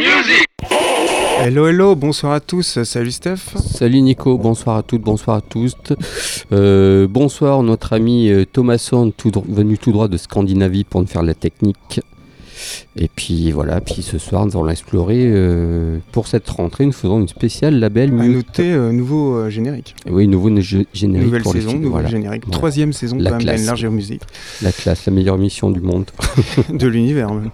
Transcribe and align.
your 0.00 0.16
music. 0.16 0.46
Hello, 1.38 1.68
hello, 1.68 1.94
bonsoir 1.94 2.32
à 2.32 2.40
tous. 2.40 2.82
Salut 2.82 3.12
Steph. 3.12 3.56
Salut 3.56 4.00
Nico, 4.00 4.36
bonsoir 4.38 4.76
à 4.76 4.82
toutes, 4.82 5.02
bonsoir 5.02 5.36
à 5.36 5.40
tous. 5.40 5.74
Euh, 6.52 7.06
bonsoir 7.08 7.62
notre 7.62 7.92
ami 7.92 8.30
euh, 8.30 8.44
Thomasson, 8.44 9.12
tout 9.16 9.30
venu 9.48 9.78
tout 9.78 9.92
droit 9.92 10.08
de 10.08 10.16
Scandinavie 10.16 10.84
pour 10.84 11.00
nous 11.00 11.06
faire 11.06 11.22
la 11.22 11.34
technique. 11.34 12.00
Et 12.96 13.08
puis 13.14 13.50
voilà, 13.52 13.80
puis 13.80 14.02
ce 14.02 14.18
soir 14.18 14.46
nous 14.46 14.52
allons 14.56 14.68
explorer 14.68 15.22
euh, 15.26 15.98
pour 16.12 16.26
cette 16.26 16.48
rentrée, 16.48 16.86
nous 16.86 16.92
faisons 16.92 17.20
une 17.20 17.28
spéciale 17.28 17.78
label 17.78 18.10
À 18.10 18.12
Mute. 18.12 18.36
noter 18.36 18.72
euh, 18.72 18.92
nouveau 18.92 19.36
euh, 19.36 19.50
générique. 19.50 19.94
Oui, 20.08 20.26
nouveau 20.28 20.48
générique 20.48 21.26
Nouvelle 21.26 21.42
pour 21.42 21.54
les 21.54 21.60
saison, 21.60 21.70
films, 21.70 21.82
nouveau 21.82 21.94
voilà. 21.94 22.08
générique. 22.08 22.44
Voilà. 22.44 22.58
Troisième 22.58 22.92
saison 22.92 23.16
La 23.18 23.30
quand 23.30 23.36
même 23.36 23.46
classe. 23.46 23.66
Larger 23.66 23.90
Music, 23.90 24.22
La 24.62 24.72
classe, 24.72 25.06
la 25.06 25.12
meilleure 25.12 25.36
émission 25.36 25.70
du 25.70 25.80
monde. 25.80 26.06
de 26.72 26.86
l'univers 26.86 27.32
même. 27.32 27.50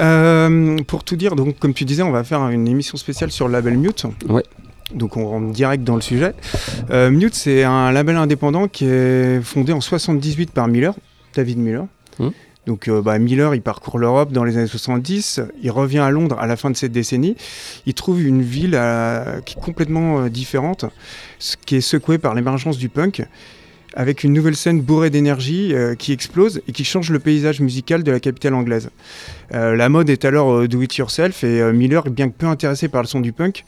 Euh, 0.00 0.76
pour 0.86 1.04
tout 1.04 1.16
dire, 1.16 1.36
donc 1.36 1.58
comme 1.58 1.74
tu 1.74 1.84
disais, 1.84 2.02
on 2.02 2.10
va 2.10 2.24
faire 2.24 2.48
une 2.48 2.68
émission 2.68 2.96
spéciale 2.96 3.30
sur 3.30 3.46
le 3.46 3.52
label 3.52 3.76
Mute. 3.76 4.04
Ouais. 4.28 4.42
Donc 4.94 5.16
on 5.16 5.26
rentre 5.28 5.52
direct 5.52 5.84
dans 5.84 5.96
le 5.96 6.00
sujet. 6.00 6.32
Euh, 6.90 7.10
Mute, 7.10 7.34
c'est 7.34 7.62
un 7.64 7.92
label 7.92 8.16
indépendant 8.16 8.68
qui 8.68 8.86
est 8.86 9.42
fondé 9.42 9.72
en 9.72 9.80
78 9.80 10.50
par 10.50 10.68
Miller, 10.68 10.94
David 11.34 11.58
Miller. 11.58 11.86
Hmm. 12.18 12.28
Donc 12.68 12.86
euh, 12.86 13.00
bah, 13.00 13.18
Miller, 13.18 13.54
il 13.54 13.62
parcourt 13.62 13.98
l'Europe 13.98 14.30
dans 14.30 14.44
les 14.44 14.58
années 14.58 14.66
70, 14.66 15.40
il 15.62 15.70
revient 15.70 16.00
à 16.00 16.10
Londres 16.10 16.36
à 16.38 16.46
la 16.46 16.54
fin 16.56 16.70
de 16.70 16.76
cette 16.76 16.92
décennie, 16.92 17.34
il 17.86 17.94
trouve 17.94 18.22
une 18.22 18.42
ville 18.42 18.74
euh, 18.74 19.40
qui 19.40 19.56
est 19.56 19.60
complètement 19.60 20.20
euh, 20.20 20.28
différente, 20.28 20.84
ce 21.38 21.56
qui 21.56 21.76
est 21.76 21.80
secouée 21.80 22.18
par 22.18 22.34
l'émergence 22.34 22.76
du 22.76 22.90
punk, 22.90 23.24
avec 23.94 24.22
une 24.22 24.34
nouvelle 24.34 24.54
scène 24.54 24.82
bourrée 24.82 25.08
d'énergie 25.08 25.72
euh, 25.72 25.94
qui 25.94 26.12
explose 26.12 26.60
et 26.68 26.72
qui 26.72 26.84
change 26.84 27.10
le 27.10 27.18
paysage 27.18 27.60
musical 27.60 28.02
de 28.02 28.12
la 28.12 28.20
capitale 28.20 28.52
anglaise. 28.52 28.90
Euh, 29.54 29.74
la 29.74 29.88
mode 29.88 30.10
est 30.10 30.26
alors 30.26 30.52
euh, 30.52 30.68
do 30.68 30.82
it 30.82 30.94
yourself 30.94 31.42
et 31.44 31.72
Miller, 31.72 32.04
bien 32.10 32.28
que 32.28 32.34
peu 32.36 32.46
intéressé 32.46 32.88
par 32.88 33.00
le 33.00 33.08
son 33.08 33.20
du 33.20 33.32
punk, 33.32 33.64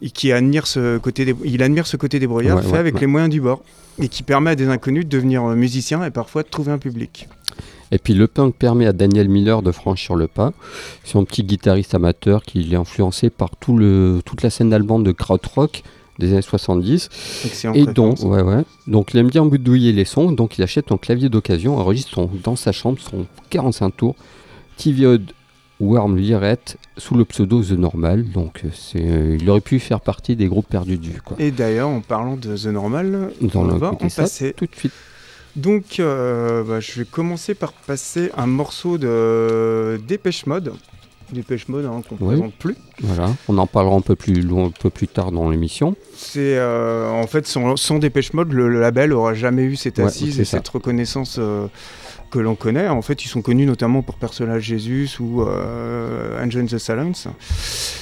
et 0.00 0.08
qui 0.08 0.32
admire 0.32 0.66
ce 0.66 0.96
côté, 0.96 1.26
dé- 1.26 1.36
il 1.44 1.62
admire 1.62 1.86
ce 1.86 1.98
côté 1.98 2.18
débrouillard 2.18 2.56
Ouais, 2.56 2.62
fait 2.62 2.70
ouais, 2.70 2.78
avec 2.78 2.94
ouais. 2.94 3.00
les 3.02 3.06
moyens 3.08 3.30
du 3.30 3.42
bord 3.42 3.62
et 4.00 4.08
qui 4.08 4.22
permet 4.22 4.50
à 4.50 4.54
des 4.54 4.68
inconnus 4.68 5.04
de 5.04 5.10
devenir 5.10 5.42
musiciens 5.48 6.02
et 6.04 6.10
parfois 6.10 6.44
de 6.44 6.48
trouver 6.48 6.72
un 6.72 6.78
public. 6.78 7.28
Et 7.92 7.98
puis 7.98 8.14
le 8.14 8.26
punk 8.26 8.54
permet 8.54 8.86
à 8.86 8.92
Daniel 8.92 9.28
Miller 9.28 9.62
de 9.62 9.72
franchir 9.72 10.14
le 10.14 10.26
pas. 10.26 10.52
C'est 11.04 11.16
un 11.18 11.24
petit 11.24 11.42
guitariste 11.44 11.94
amateur 11.94 12.42
qui 12.42 12.72
est 12.72 12.76
influencé 12.76 13.30
par 13.30 13.50
tout 13.58 13.76
le, 13.76 14.20
toute 14.24 14.42
la 14.42 14.50
scène 14.50 14.72
allemande 14.72 15.04
de 15.04 15.12
krautrock 15.12 15.82
des 16.18 16.32
années 16.32 16.42
70. 16.42 17.08
Excellent 17.44 17.74
Et 17.74 17.86
donc, 17.86 18.18
ouais, 18.24 18.42
ouais. 18.42 18.64
donc, 18.88 19.14
il 19.14 19.20
aime 19.20 19.28
bien 19.28 19.44
boudouiller 19.46 19.92
les 19.92 20.04
sons, 20.04 20.32
donc 20.32 20.58
il 20.58 20.62
achète 20.64 20.90
un 20.90 20.96
clavier 20.96 21.28
d'occasion, 21.28 21.78
enregistre 21.78 22.10
son- 22.14 22.30
dans 22.42 22.56
sa 22.56 22.72
chambre 22.72 22.98
son 23.00 23.26
45 23.50 23.96
tours, 23.96 24.16
Tiviod 24.76 25.32
Worm 25.80 26.16
Lirette, 26.16 26.76
sous 26.96 27.14
le 27.14 27.24
pseudo 27.24 27.62
The 27.62 27.70
Normal. 27.70 28.24
Donc, 28.30 28.62
euh, 28.64 28.68
c'est, 28.74 29.00
euh, 29.00 29.38
il 29.40 29.48
aurait 29.48 29.60
pu 29.60 29.78
faire 29.78 30.00
partie 30.00 30.34
des 30.34 30.46
groupes 30.48 30.66
perdus 30.68 30.98
de 30.98 31.06
vue. 31.06 31.22
Quoi. 31.24 31.36
Et 31.38 31.52
d'ailleurs, 31.52 31.88
en 31.88 32.00
parlant 32.00 32.36
de 32.36 32.56
The 32.56 32.66
Normal, 32.66 33.30
on 33.54 33.62
va 33.78 33.92
en 33.92 33.94
passer. 33.94 34.54
tout 34.56 34.66
de 34.66 34.74
suite. 34.74 34.92
Donc, 35.58 35.98
euh, 35.98 36.62
bah, 36.62 36.78
je 36.80 37.00
vais 37.00 37.04
commencer 37.04 37.54
par 37.54 37.72
passer 37.72 38.30
un 38.36 38.46
morceau 38.46 38.96
de 38.96 40.00
Dépêche 40.06 40.46
Mode. 40.46 40.72
Dépêche 41.32 41.68
Mode, 41.68 41.84
hein, 41.84 42.00
qu'on 42.08 42.14
ne 42.14 42.20
Oui. 42.20 42.36
présente 42.36 42.54
plus. 42.54 42.76
Voilà. 43.02 43.34
On 43.48 43.58
en 43.58 43.66
parlera 43.66 43.96
un 43.96 44.00
peu 44.00 44.14
plus, 44.16 44.40
loin, 44.40 44.66
un 44.66 44.70
peu 44.70 44.88
plus 44.88 45.08
tard 45.08 45.30
dans 45.32 45.50
l'émission. 45.50 45.94
C'est 46.16 46.56
euh, 46.56 47.10
en 47.10 47.26
fait 47.26 47.46
sans, 47.46 47.76
sans 47.76 47.98
Dépêche 47.98 48.32
Mode, 48.32 48.52
le, 48.52 48.68
le 48.68 48.80
label 48.80 49.12
aura 49.12 49.34
jamais 49.34 49.62
eu 49.64 49.76
cette 49.76 49.98
assise 49.98 50.40
et 50.40 50.44
ça. 50.44 50.58
cette 50.58 50.68
reconnaissance 50.68 51.36
euh, 51.38 51.66
que 52.30 52.38
l'on 52.38 52.54
connaît. 52.54 52.88
En 52.88 53.02
fait, 53.02 53.24
ils 53.24 53.28
sont 53.28 53.42
connus 53.42 53.66
notamment 53.66 54.02
pour 54.02 54.16
Personnage 54.16 54.62
Jésus 54.62 55.08
ou 55.20 55.42
euh, 55.42 56.42
in 56.42 56.48
the 56.66 56.78
Silence. 56.78 57.28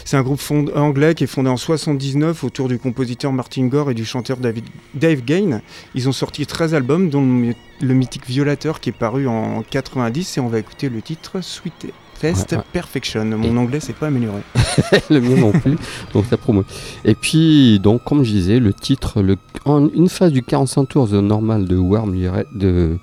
C'est 0.04 0.16
un 0.16 0.22
groupe 0.22 0.40
fond- 0.40 0.66
anglais 0.74 1.14
qui 1.14 1.24
est 1.24 1.28
fondé 1.28 1.48
en 1.50 1.56
79 1.56 2.44
autour 2.44 2.68
du 2.68 2.78
compositeur 2.78 3.32
Martin 3.32 3.66
Gore 3.66 3.90
et 3.90 3.94
du 3.94 4.04
chanteur 4.04 4.36
David, 4.38 4.64
Dave 4.94 5.20
Gain. 5.22 5.60
Ils 5.94 6.08
ont 6.08 6.12
sorti 6.12 6.46
13 6.46 6.74
albums, 6.74 7.10
dont 7.10 7.20
le, 7.20 7.26
my- 7.26 7.56
le 7.80 7.94
mythique 7.94 8.26
Violateur 8.26 8.80
qui 8.80 8.90
est 8.90 8.98
paru 8.98 9.26
en 9.28 9.62
90 9.62 10.36
et 10.36 10.40
on 10.40 10.48
va 10.48 10.58
écouter 10.58 10.88
le 10.88 11.02
titre 11.02 11.40
Sweet 11.40 11.88
Fest 12.18 12.52
Ouais, 12.52 12.56
ouais. 12.58 12.64
Perfection. 12.72 13.24
Mon 13.26 13.56
anglais 13.58 13.78
s'est 13.78 13.92
pas 13.92 14.06
amélioré. 14.06 14.40
le 15.10 15.20
mien 15.20 15.36
non 15.36 15.52
plus, 15.52 15.76
donc 16.14 16.24
ça 16.30 16.38
promo. 16.38 16.64
Et 17.04 17.14
puis, 17.14 17.78
donc, 17.78 18.04
comme 18.04 18.24
je 18.24 18.30
disais, 18.32 18.58
le 18.58 18.72
titre, 18.72 19.20
le, 19.20 19.36
en 19.66 19.88
une 19.90 20.08
phase 20.08 20.32
du 20.32 20.42
45 20.42 20.86
tours 20.88 21.08
The 21.10 21.12
Normal 21.14 21.66
de 21.66 21.76
Worm 21.76 22.16
de 22.54 22.96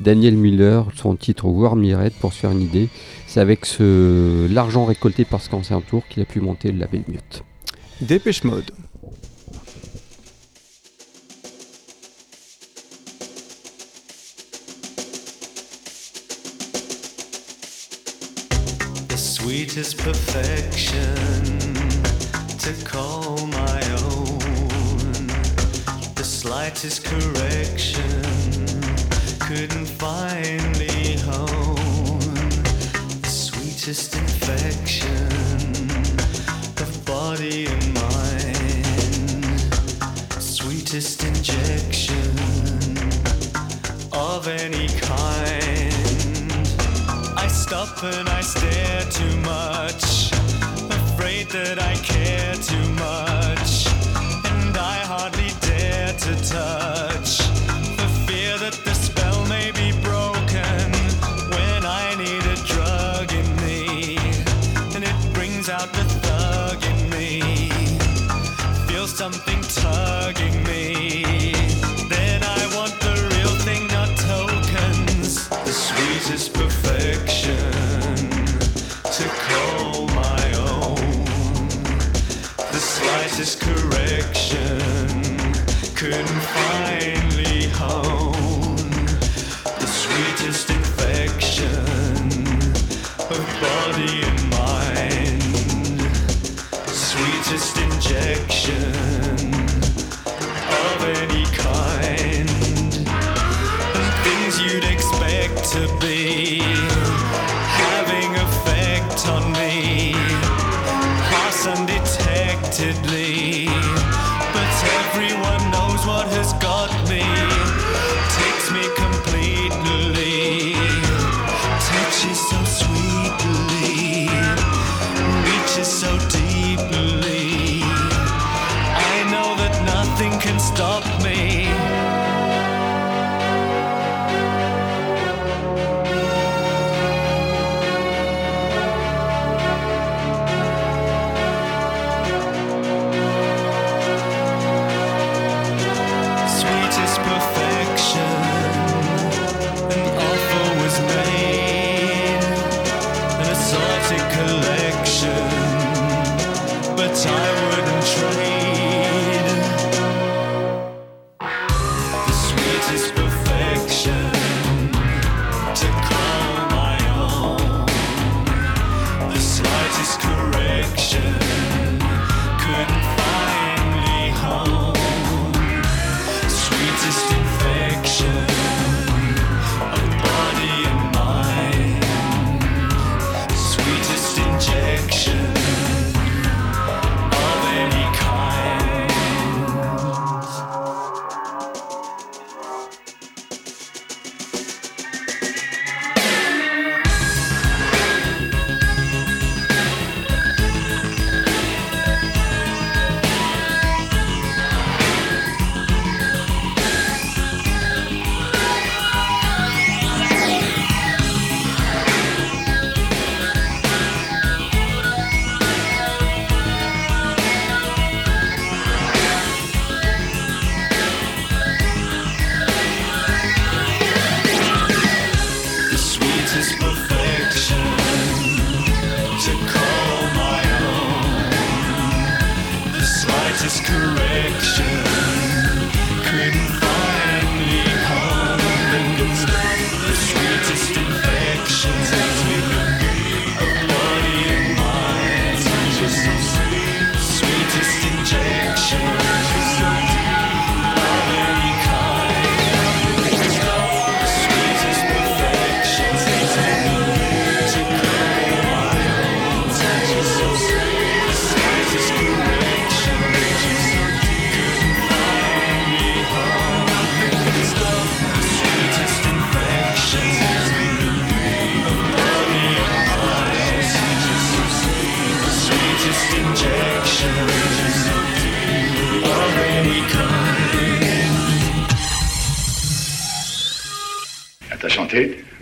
Daniel 0.00 0.34
Miller, 0.34 0.86
son 0.96 1.14
titre 1.14 1.44
Worm 1.44 1.82
Lirette, 1.82 2.14
pour 2.14 2.32
se 2.32 2.38
faire 2.38 2.52
une 2.52 2.62
idée, 2.62 2.88
c'est 3.26 3.40
avec 3.40 3.66
ce 3.66 4.50
l'argent 4.50 4.86
récolté 4.86 5.26
par 5.26 5.42
ce 5.42 5.50
45 5.50 5.86
tours 5.86 6.08
qu'il 6.08 6.22
a 6.22 6.24
pu 6.24 6.40
monter 6.40 6.72
le 6.72 6.78
label 6.78 7.04
Mute. 7.06 7.44
Dépêche 8.00 8.44
Mode. 8.44 8.70
the 19.08 19.16
sweetest 19.16 19.98
perfection 19.98 21.14
to 22.58 22.72
call 22.84 23.46
my 23.48 23.80
own. 24.04 24.38
The 26.14 26.24
slightest 26.24 27.04
correction 27.04 28.29
couldn't 29.52 29.86
finally 29.86 31.16
hone. 31.26 32.20
The 33.20 33.28
sweetest 33.28 34.14
infection 34.14 35.26
of 36.78 37.04
body 37.04 37.66
and 37.66 37.94
mind. 37.94 38.86
Sweetest 40.40 41.24
injection 41.24 42.30
of 44.12 44.46
any 44.46 44.86
kind. 44.86 46.52
I 47.36 47.48
stop 47.48 48.04
and 48.04 48.28
I 48.28 48.42
stare 48.42 49.02
too 49.10 49.36
much, 49.38 50.30
afraid 50.92 51.50
that 51.50 51.80
I 51.80 51.96
care 51.96 52.54
too 52.54 52.88
much, 53.08 53.88
and 54.52 54.76
I 54.76 54.98
hardly 55.12 55.50
dare 55.60 56.12
to 56.12 56.36
touch, 56.48 57.09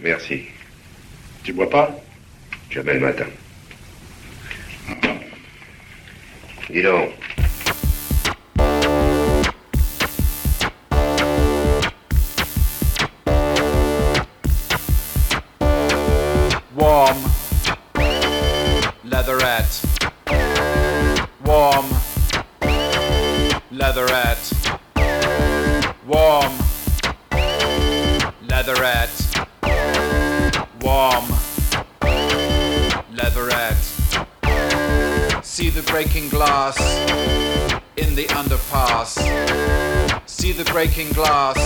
Merci. 0.02 0.44
Tu 1.44 1.52
bois 1.52 1.70
pas? 1.70 1.94
Jamais 2.70 2.94
le 2.94 3.00
matin. 3.00 3.26
Dis 6.70 6.82
donc. 6.82 7.11
Breaking 40.78 41.10
glass 41.10 41.57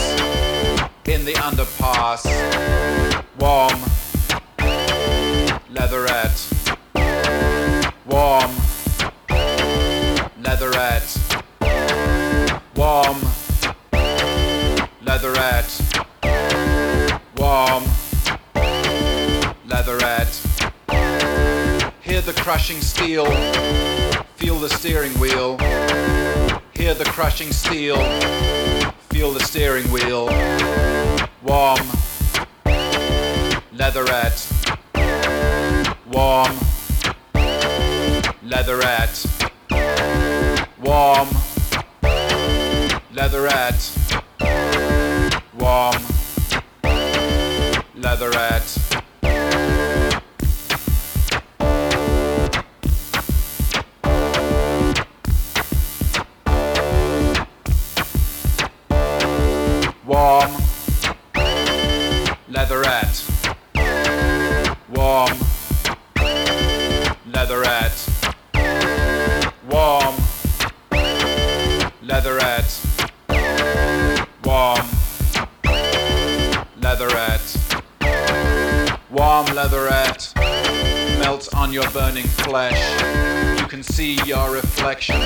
your 84.26 84.52
reflection 84.52 85.20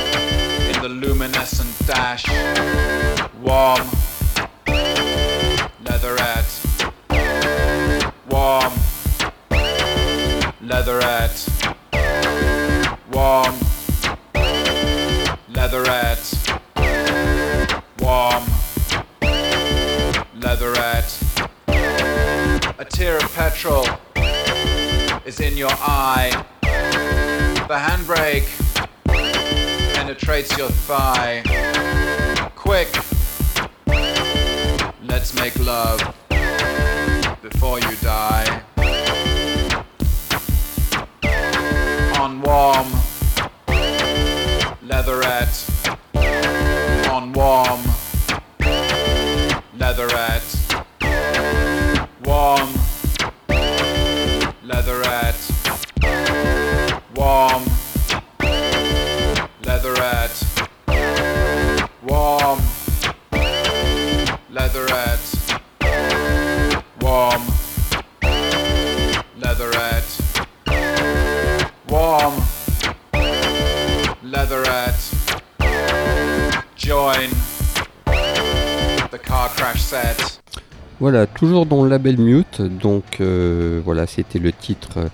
toujours 81.36 81.66
dans 81.66 81.84
le 81.84 81.90
label 81.90 82.18
Mute, 82.18 82.62
donc 82.62 83.20
euh, 83.20 83.80
voilà, 83.84 84.06
c'était 84.06 84.38
le 84.38 84.52
titre 84.52 84.92
euh, 84.96 85.08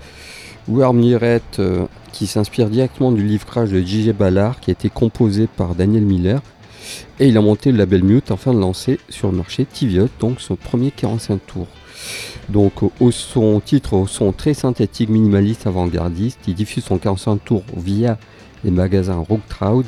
Worm 0.69 0.99
Lirette 0.99 1.59
euh, 1.59 1.85
qui 2.13 2.27
s'inspire 2.27 2.69
directement 2.69 3.11
du 3.11 3.23
livre 3.23 3.45
Crash 3.45 3.69
de 3.69 3.81
J.J. 3.81 4.13
Ballard 4.13 4.59
qui 4.61 4.71
a 4.71 4.73
été 4.73 4.89
composé 4.89 5.47
par 5.47 5.75
Daniel 5.75 6.03
Miller. 6.03 6.41
Et 7.19 7.27
il 7.27 7.37
a 7.37 7.41
monté 7.41 7.71
le 7.71 7.77
label 7.77 8.03
Mute 8.03 8.31
afin 8.31 8.53
de 8.53 8.59
lancer 8.59 8.99
sur 9.09 9.31
le 9.31 9.37
marché 9.37 9.65
Tiviot, 9.65 10.07
donc 10.19 10.39
son 10.39 10.55
premier 10.55 10.91
45 10.91 11.45
tours. 11.45 11.67
Donc 12.49 12.73
son 13.11 13.59
titre 13.59 13.93
au 13.93 14.07
son 14.07 14.31
très 14.31 14.53
synthétique, 14.53 15.09
minimaliste, 15.09 15.67
avant-gardiste, 15.67 16.39
il 16.47 16.55
diffuse 16.55 16.85
son 16.85 16.97
45 16.97 17.43
tours 17.43 17.63
via 17.75 18.17
les 18.63 18.71
magasins 18.71 19.23
Rocktraud. 19.27 19.83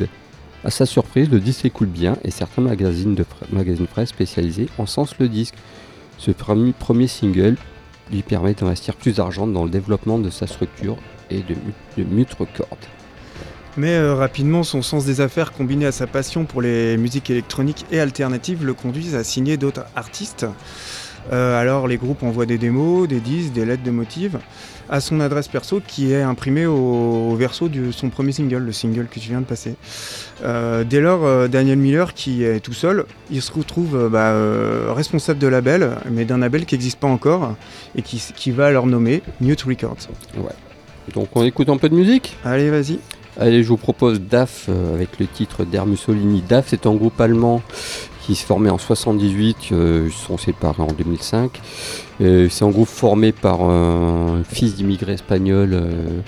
À 0.64 0.72
sa 0.72 0.86
surprise, 0.86 1.30
le 1.30 1.40
disque 1.40 1.62
s'écoule 1.62 1.88
bien 1.88 2.18
et 2.24 2.32
certains 2.32 2.62
magazines 2.62 3.16
de 3.16 3.26
magazines 3.52 3.88
presse 3.88 4.10
spécialisés 4.10 4.68
encensent 4.78 5.16
le 5.20 5.30
disque. 5.30 5.56
Ce 6.18 6.32
premier, 6.32 7.08
single 7.08 7.56
lui 8.12 8.22
permet 8.22 8.54
d'investir 8.54 8.96
plus 8.96 9.16
d'argent 9.16 9.48
dans 9.48 9.64
le 9.64 9.70
développement 9.70 10.20
de 10.20 10.30
sa 10.30 10.48
structure 10.48 10.98
et 11.30 11.42
de 11.42 12.04
Mute 12.04 12.34
Records. 12.34 12.78
Mais 13.78 13.96
euh, 13.96 14.16
rapidement, 14.16 14.64
son 14.64 14.82
sens 14.82 15.06
des 15.06 15.20
affaires 15.20 15.52
combiné 15.52 15.86
à 15.86 15.92
sa 15.92 16.08
passion 16.08 16.46
pour 16.46 16.62
les 16.62 16.96
musiques 16.98 17.30
électroniques 17.30 17.86
et 17.92 18.00
alternatives 18.00 18.66
le 18.66 18.74
conduisent 18.74 19.16
à 19.16 19.24
signer 19.24 19.58
d'autres 19.58 19.86
artistes. 19.96 20.46
Euh, 21.34 21.60
alors 21.60 21.88
les 21.88 21.98
groupes 21.98 22.24
envoient 22.24 22.46
des 22.46 22.58
démos, 22.58 23.08
des 23.08 23.20
disques, 23.20 23.52
des 23.52 23.66
lettres 23.66 23.84
de 23.84 23.92
motifs 23.92 24.36
à 24.90 25.02
son 25.02 25.20
adresse 25.20 25.48
perso 25.48 25.82
qui 25.86 26.12
est 26.12 26.22
imprimée 26.22 26.66
au, 26.66 27.32
au 27.32 27.36
verso 27.36 27.70
de 27.70 27.92
son 27.92 28.10
premier 28.10 28.32
single, 28.32 28.64
le 28.64 28.72
single 28.72 29.08
que 29.08 29.20
tu 29.20 29.30
viens 29.30 29.42
de 29.42 29.46
passer. 29.46 29.76
Euh, 30.44 30.84
dès 30.84 31.02
lors, 31.02 31.26
euh, 31.26 31.48
Daniel 31.48 31.78
Miller, 31.78 32.14
qui 32.14 32.44
est 32.44 32.60
tout 32.60 32.74
seul, 32.74 33.06
il 33.32 33.42
se 33.42 33.52
retrouve 33.52 33.96
euh, 33.96 34.10
bah, 34.10 34.94
responsable 34.94 35.40
de 35.40 35.48
label, 35.48 35.92
mais 36.10 36.26
d'un 36.26 36.38
label 36.38 36.66
qui 36.66 36.76
n'existe 36.76 37.00
pas 37.00 37.08
encore 37.08 37.56
et 37.96 38.02
qui, 38.02 38.22
qui 38.36 38.52
va 38.52 38.72
leur 38.72 38.86
nommer 38.86 39.22
Mute 39.42 39.64
Records. 39.64 40.10
Donc 41.14 41.30
on 41.36 41.44
écoute 41.44 41.70
un 41.70 41.78
peu 41.78 41.90
de 41.90 41.96
musique? 41.96 42.36
Allez, 42.44 42.70
vas-y. 42.70 43.00
Allez, 43.38 43.64
je 43.64 43.68
vous 43.68 43.78
propose 43.78 44.22
DAF 44.22 44.70
avec 44.94 45.20
le 45.20 45.28
titre 45.28 45.66
d'Air 45.66 45.86
Mussolini. 45.86 46.42
DAF 46.48 46.68
c'est 46.70 46.86
un 46.86 46.96
groupe 46.96 47.20
allemand 47.20 47.62
qui 48.26 48.36
se 48.36 48.46
formait 48.46 48.70
en 48.72 48.78
78, 48.80 49.58
euh, 49.72 50.06
ils 50.08 50.12
sont 50.12 50.38
séparés 50.38 50.82
en 50.82 50.88
2005. 50.88 51.62
Euh, 52.22 52.48
c'est 52.50 52.66
un 52.66 52.70
groupe 52.70 52.88
formé 52.88 53.32
par 53.32 53.62
un 53.62 54.42
fils 54.50 54.76
d'immigré 54.76 55.14
espagnol 55.14 55.72
euh, 55.74 56.22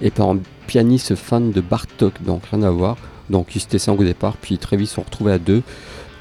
et 0.00 0.10
par 0.10 0.30
un 0.30 0.38
pianiste 0.66 1.14
fan 1.14 1.50
de 1.52 1.60
Bartok, 1.60 2.22
donc 2.24 2.42
rien 2.50 2.62
à 2.62 2.70
voir. 2.70 2.96
Donc 3.28 3.54
ils 3.54 3.60
s'étaient 3.60 3.78
cinq 3.78 4.00
au 4.00 4.04
départ, 4.04 4.36
puis 4.40 4.56
très 4.58 4.76
vite 4.76 4.86
ils 4.86 4.90
se 4.90 4.94
sont 4.96 5.02
retrouvés 5.02 5.32
à 5.32 5.38
deux, 5.38 5.62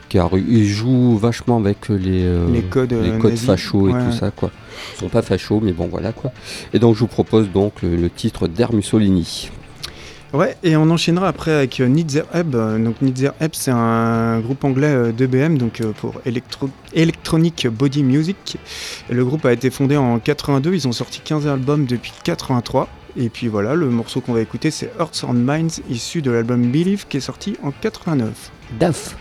car 0.10 0.32
ils 0.34 0.66
jouent 0.68 1.18
vachement 1.18 1.58
avec 1.58 1.88
les, 1.90 2.26
euh, 2.26 2.50
les 2.52 2.62
codes, 2.64 2.92
les 2.94 3.18
codes 3.18 3.38
fachos 3.38 3.90
et 3.90 3.94
Ouais. 3.94 4.04
tout 4.06 4.12
ça 4.18 4.32
quoi. 4.32 4.52
Ils 4.96 5.00
sont 5.00 5.10
pas 5.10 5.22
fachos, 5.22 5.62
mais 5.64 5.72
bon 5.72 5.88
voilà 5.90 6.12
quoi. 6.12 6.32
Et 6.74 6.80
donc 6.80 6.96
je 6.96 7.00
vous 7.02 7.08
propose 7.08 7.50
donc 7.52 7.82
le, 7.84 7.96
le 7.96 8.10
titre 8.10 8.48
d'Air 8.48 8.74
Mussolini. 8.74 9.50
Ouais, 10.34 10.56
et 10.64 10.78
on 10.78 10.90
enchaînera 10.90 11.28
après 11.28 11.52
avec 11.52 11.80
euh, 11.82 11.88
Nitzer. 11.88 12.24
Euh, 12.34 12.78
Donc 12.80 13.02
Nitzer 13.02 13.32
Ebb, 13.42 13.52
c'est 13.54 13.72
un 13.72 14.40
groupe 14.40 14.64
anglais 14.64 14.88
euh, 14.88 15.12
d'EBM, 15.12 15.58
donc 15.58 15.82
euh, 15.82 15.92
pour 15.92 16.22
Electro- 16.26 16.70
Electronic 16.94 17.68
Body 17.68 18.02
Music. 18.04 18.58
Le 19.10 19.26
groupe 19.26 19.46
a 19.46 19.52
été 19.52 19.70
fondé 19.70 19.98
en 19.98 20.20
82, 20.20 20.74
ils 20.74 20.88
ont 20.88 20.94
sorti 20.94 21.20
15 21.20 21.48
albums 21.48 21.86
depuis 21.86 22.14
83. 22.24 22.88
Et 23.18 23.28
puis 23.28 23.50
voilà, 23.50 23.76
le 23.76 23.88
morceau 23.90 24.22
qu'on 24.22 24.32
va 24.34 24.40
écouter, 24.40 24.72
c'est 24.72 24.90
Hearts 24.98 25.26
and 25.28 25.34
Minds, 25.34 25.82
issu 25.90 26.22
de 26.22 26.32
l'album 26.32 26.62
Believe, 26.72 27.08
qui 27.10 27.18
est 27.18 27.22
sorti 27.22 27.58
en 27.62 27.72
89. 27.72 28.52
DAF. 28.80 29.18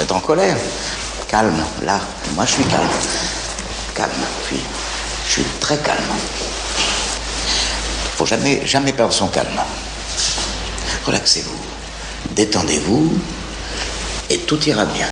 Être 0.00 0.14
en 0.14 0.20
colère. 0.20 0.56
Calme, 1.28 1.64
là. 1.82 2.00
Moi, 2.34 2.44
je 2.46 2.52
suis 2.52 2.64
calme. 2.64 2.88
Calme, 3.94 4.10
puis 4.46 4.60
je 5.26 5.32
suis 5.32 5.44
très 5.60 5.76
calme. 5.78 5.98
Faut 8.16 8.26
jamais, 8.26 8.66
jamais 8.66 8.92
perdre 8.92 9.12
son 9.12 9.28
calme. 9.28 9.60
Relaxez-vous, 11.06 11.58
détendez-vous, 12.32 13.12
et 14.30 14.38
tout 14.38 14.62
ira 14.68 14.84
bien. 14.84 15.08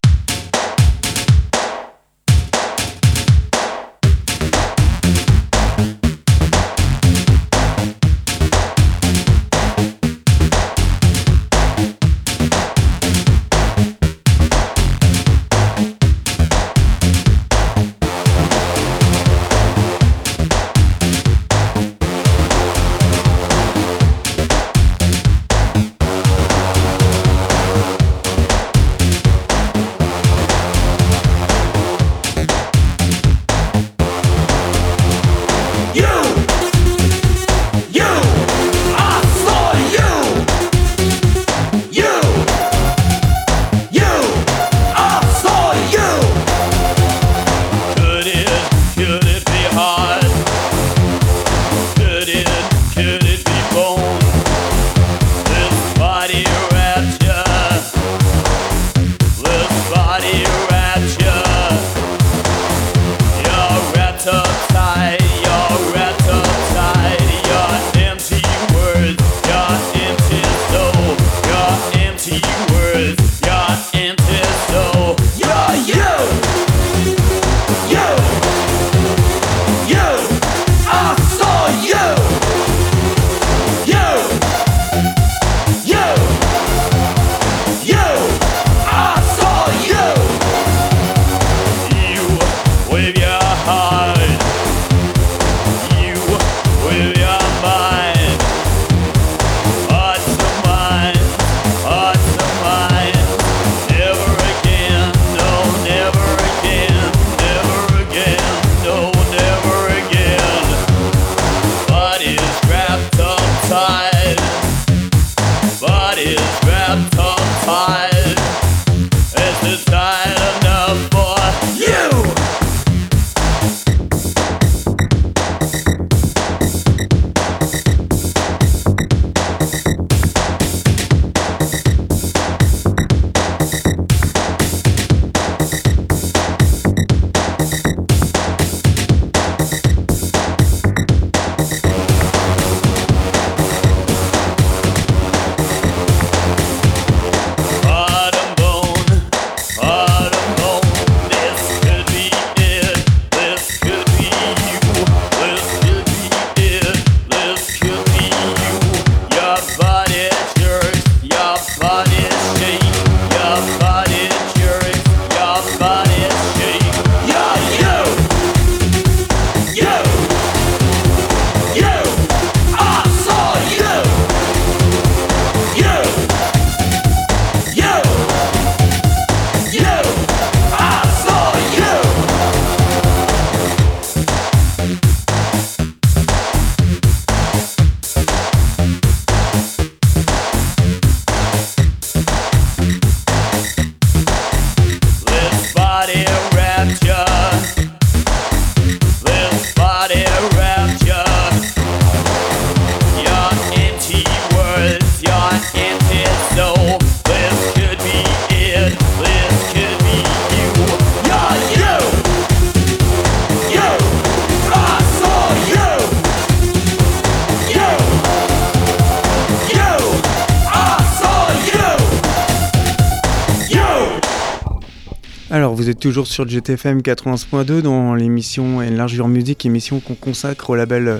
Vous 225.86 225.92
êtes 225.92 226.00
toujours 226.00 226.26
sur 226.26 226.48
GTFM 226.48 226.98
80.2 226.98 227.80
dans 227.80 228.16
l'émission 228.16 228.78
Enlargure 228.78 229.28
Musique, 229.28 229.64
émission 229.66 230.00
qu'on 230.00 230.16
consacre 230.16 230.70
au 230.70 230.74
label 230.74 231.06
euh, 231.06 231.18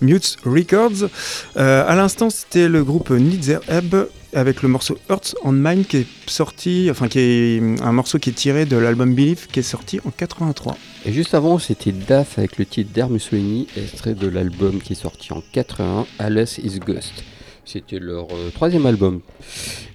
Mutes 0.00 0.38
Records. 0.44 1.08
Euh, 1.56 1.84
à 1.86 1.94
l'instant, 1.94 2.28
c'était 2.28 2.66
le 2.66 2.82
groupe 2.82 3.10
Nitzer 3.10 3.60
Ebb 3.68 4.08
avec 4.34 4.62
le 4.62 4.68
morceau 4.68 4.98
Hearts 5.08 5.36
on 5.44 5.52
Mine 5.52 5.84
qui 5.84 5.98
est 5.98 6.06
sorti, 6.26 6.88
enfin 6.90 7.06
qui 7.06 7.20
est 7.20 7.62
un 7.80 7.92
morceau 7.92 8.18
qui 8.18 8.30
est 8.30 8.32
tiré 8.32 8.66
de 8.66 8.76
l'album 8.76 9.14
Belief 9.14 9.46
qui 9.46 9.60
est 9.60 9.62
sorti 9.62 10.00
en 10.04 10.10
83. 10.10 10.76
Et 11.06 11.12
juste 11.12 11.34
avant, 11.34 11.60
c'était 11.60 11.92
DAF 11.92 12.38
avec 12.38 12.58
le 12.58 12.66
titre 12.66 12.92
d'Air 12.92 13.10
Mussolini, 13.10 13.68
extrait 13.76 14.14
de 14.14 14.26
l'album 14.26 14.80
qui 14.80 14.94
est 14.94 15.00
sorti 15.00 15.32
en 15.32 15.44
81, 15.52 16.06
Alice 16.18 16.58
is 16.58 16.80
Ghost. 16.80 17.22
C'était 17.68 17.98
leur 17.98 18.28
euh, 18.32 18.48
troisième 18.54 18.86
album. 18.86 19.20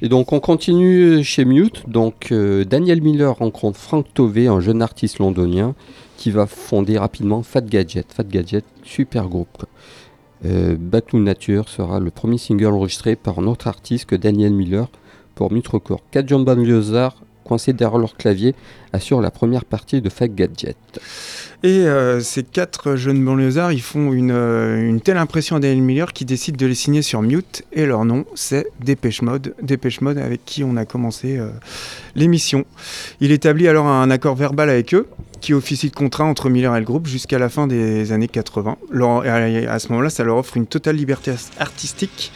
Et 0.04 0.08
donc 0.08 0.32
on 0.32 0.40
continue 0.40 1.24
chez 1.24 1.44
Mute. 1.44 1.90
Donc 1.90 2.32
euh, 2.32 2.64
Daniel 2.66 3.02
Miller 3.02 3.36
rencontre 3.36 3.80
Frank 3.80 4.06
Tovey, 4.14 4.46
un 4.46 4.60
jeune 4.60 4.84
artiste 4.84 5.18
londonien, 5.18 5.74
qui 6.16 6.30
va 6.30 6.46
fonder 6.46 7.00
rapidement 7.00 7.42
Fat 7.42 7.62
Gadget. 7.62 8.14
Fat 8.14 8.26
Gadget, 8.26 8.64
super 8.84 9.28
groupe. 9.28 9.66
Euh, 10.46 10.78
Nature 11.14 11.68
sera 11.68 12.00
le 12.00 12.12
premier 12.12 12.38
single 12.38 12.74
enregistré 12.76 13.16
par 13.16 13.40
un 13.40 13.48
autre 13.48 13.68
artiste 13.68 14.06
que 14.06 14.16
Daniel 14.16 14.54
Miller 14.54 14.88
pour 15.34 15.52
Mute 15.52 15.70
Record. 15.70 16.02
Kat 16.12 16.22
John 16.28 16.46
coincés 17.44 17.74
derrière 17.74 17.98
leur 18.00 18.16
clavier, 18.16 18.56
assurent 18.94 19.22
la 19.22 19.32
première 19.32 19.66
partie 19.66 20.02
de 20.02 20.10
Fake 20.10 20.36
Gadget. 20.36 20.78
Et 21.64 21.88
euh, 21.88 22.20
ces 22.20 22.44
quatre 22.44 22.96
jeunes 22.96 23.24
banlieusards, 23.24 23.72
ils 23.72 23.82
font 23.82 24.12
une, 24.12 24.32
euh, 24.32 24.98
telle 25.00 25.18
impression 25.18 25.56
à 25.56 25.60
Daniel 25.60 25.82
Miller 25.82 26.14
qu'ils 26.14 26.28
décident 26.28 26.58
de 26.58 26.66
les 26.66 26.76
signer 26.76 27.02
sur 27.02 27.22
Mute. 27.22 27.64
Et 27.72 27.86
leur 27.86 28.06
nom, 28.06 28.26
c'est 28.36 28.68
Dépêche 28.82 29.22
Mode. 29.22 29.56
Dépêche 29.62 30.02
Mode 30.02 30.18
avec 30.18 30.44
qui 30.46 30.64
on 30.64 30.76
a 30.76 30.86
commencé 30.86 31.38
euh, 31.38 31.50
l'émission. 32.16 32.66
Il 33.22 33.32
établit 33.32 33.68
alors 33.68 33.88
un 33.88 34.10
accord 34.12 34.36
verbal 34.36 34.70
avec 34.70 34.94
eux, 34.94 35.08
qui 35.44 35.54
officie 35.54 35.90
de 35.90 35.96
contrat 35.96 36.24
entre 36.24 36.50
Miller 36.50 36.76
et 36.76 36.80
le 36.80 36.86
groupe 36.86 37.06
jusqu'à 37.08 37.38
la 37.38 37.50
fin 37.50 37.68
des 37.68 38.12
années 38.14 38.30
80. 38.30 38.78
Leur- 38.92 39.26
et 39.26 39.68
à, 39.68 39.80
ce 39.80 39.90
moment-là, 39.90 40.10
ça 40.10 40.24
leur 40.24 40.38
offre 40.38 40.56
une 40.58 40.68
totale 40.68 40.96
liberté 40.96 41.34
artistique. 41.60 42.32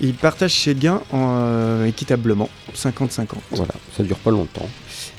Ils 0.00 0.14
partagent 0.14 0.60
ces 0.60 0.74
gains 0.74 1.00
en, 1.12 1.36
euh, 1.38 1.86
équitablement, 1.86 2.48
50-50. 2.74 3.26
Voilà, 3.52 3.74
ça 3.96 4.02
dure 4.02 4.18
pas 4.18 4.30
longtemps. 4.30 4.68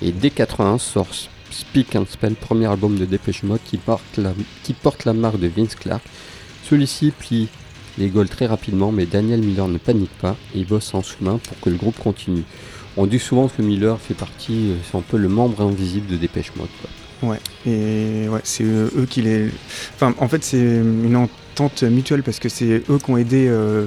Et 0.02 0.12
dès 0.12 0.30
81 0.30 0.78
sort 0.78 1.08
Speak 1.50 1.96
and 1.96 2.06
Spell, 2.10 2.36
premier 2.36 2.68
album 2.68 2.98
de 2.98 3.06
Dépêche 3.06 3.44
Mode 3.44 3.62
qui 3.66 3.78
porte 3.78 4.18
la, 4.18 4.34
qui 4.64 4.74
porte 4.74 5.06
la 5.06 5.14
marque 5.14 5.40
de 5.40 5.48
Vince 5.48 5.76
Clark. 5.76 6.04
Celui-ci 6.70 7.12
plie 7.18 7.48
les 7.98 8.10
goals 8.10 8.30
très 8.30 8.46
rapidement, 8.46 8.92
mais 8.92 9.06
Daniel 9.06 9.42
Miller 9.42 9.68
ne 9.68 9.78
panique 9.78 10.16
pas 10.22 10.36
et 10.54 10.60
il 10.60 10.68
bosse 10.68 10.94
en 10.94 11.02
sous-main 11.02 11.40
pour 11.40 11.60
que 11.60 11.70
le 11.70 11.78
groupe 11.78 11.98
continue. 11.98 12.44
On 12.96 13.08
dit 13.08 13.20
souvent 13.20 13.48
que 13.48 13.62
Miller 13.62 14.00
fait 14.00 14.14
partie, 14.14 14.72
euh, 14.72 14.76
c'est 14.90 14.98
un 14.98 15.02
peu 15.02 15.18
le 15.18 15.30
membre 15.30 15.62
invisible 15.62 16.08
de 16.08 16.18
Dépêche 16.18 16.52
Mode. 16.56 16.68
quoi. 16.82 16.90
Ouais, 17.30 17.40
et 17.66 18.28
ouais, 18.30 18.42
c'est 18.44 18.64
euh, 18.64 18.90
eux 18.96 19.08
qui 19.10 19.22
les. 19.22 19.50
Enfin, 19.96 20.14
en 20.20 20.28
fait, 20.28 20.44
c'est 20.44 20.60
une 20.60 21.16
entente 21.62 21.84
mutuelle 21.84 22.24
parce 22.24 22.40
que 22.40 22.50
c'est 22.50 22.84
eux 22.90 22.98
qui 23.04 23.10
ont 23.10 23.18
aidé 23.18 23.48
euh, 23.48 23.86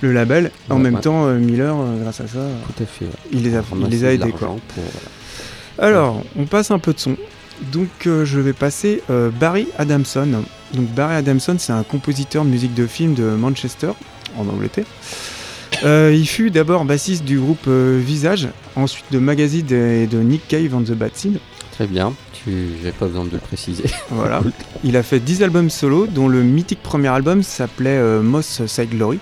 le 0.00 0.12
label. 0.12 0.50
En 0.70 0.78
même 0.78 0.96
ouais. 0.96 1.00
temps, 1.00 1.26
euh, 1.26 1.38
Miller, 1.38 1.74
euh, 1.78 2.02
grâce 2.02 2.20
à 2.20 2.26
ça, 2.26 2.40
Tout 2.66 2.82
à 2.82 2.86
fait. 2.86 3.04
ouais. 3.04 3.10
il 3.32 3.42
les 3.42 3.56
a, 3.56 3.62
il 3.80 3.88
les 3.88 4.04
a 4.04 4.12
aidés. 4.12 4.30
Quoi. 4.30 4.48
l'argent 4.48 4.60
pour, 4.68 4.84
voilà. 4.84 5.88
Alors, 5.94 6.22
on 6.36 6.44
passe 6.44 6.70
un 6.70 6.78
peu 6.78 6.92
de 6.92 6.98
son. 6.98 7.16
Donc, 7.72 7.88
je 8.04 8.40
vais 8.40 8.52
passer 8.52 9.02
Barry 9.38 9.68
Adamson. 9.78 10.42
Donc, 10.74 10.86
Barry 10.94 11.14
Adamson, 11.14 11.56
c'est 11.58 11.72
un 11.72 11.84
compositeur 11.84 12.44
de 12.44 12.50
musique 12.50 12.74
de 12.74 12.86
film 12.86 13.14
de 13.14 13.24
Manchester, 13.24 13.92
en 14.36 14.48
Angleterre. 14.48 14.86
Euh, 15.84 16.12
il 16.14 16.26
fut 16.26 16.50
d'abord 16.50 16.84
bassiste 16.84 17.24
du 17.24 17.38
groupe 17.38 17.66
euh, 17.66 18.00
Visage, 18.02 18.48
ensuite 18.76 19.06
de 19.10 19.18
Magazine 19.18 19.66
et 19.72 20.06
de 20.06 20.18
Nick 20.18 20.46
Cave 20.46 20.74
and 20.74 20.82
the 20.82 20.92
Bad 20.92 21.12
Seed. 21.14 21.38
Très 21.72 21.86
bien, 21.86 22.12
tu... 22.32 22.50
j'ai 22.82 22.92
pas 22.92 23.06
besoin 23.06 23.24
de 23.24 23.30
le 23.30 23.38
préciser. 23.38 23.84
Voilà. 24.10 24.42
Il 24.84 24.96
a 24.96 25.02
fait 25.02 25.20
10 25.20 25.42
albums 25.42 25.70
solo, 25.70 26.06
dont 26.06 26.28
le 26.28 26.42
mythique 26.42 26.82
premier 26.82 27.08
album 27.08 27.42
s'appelait 27.42 27.90
euh, 27.96 28.22
Moss 28.22 28.62
Side 28.66 28.90
Glory. 28.90 29.18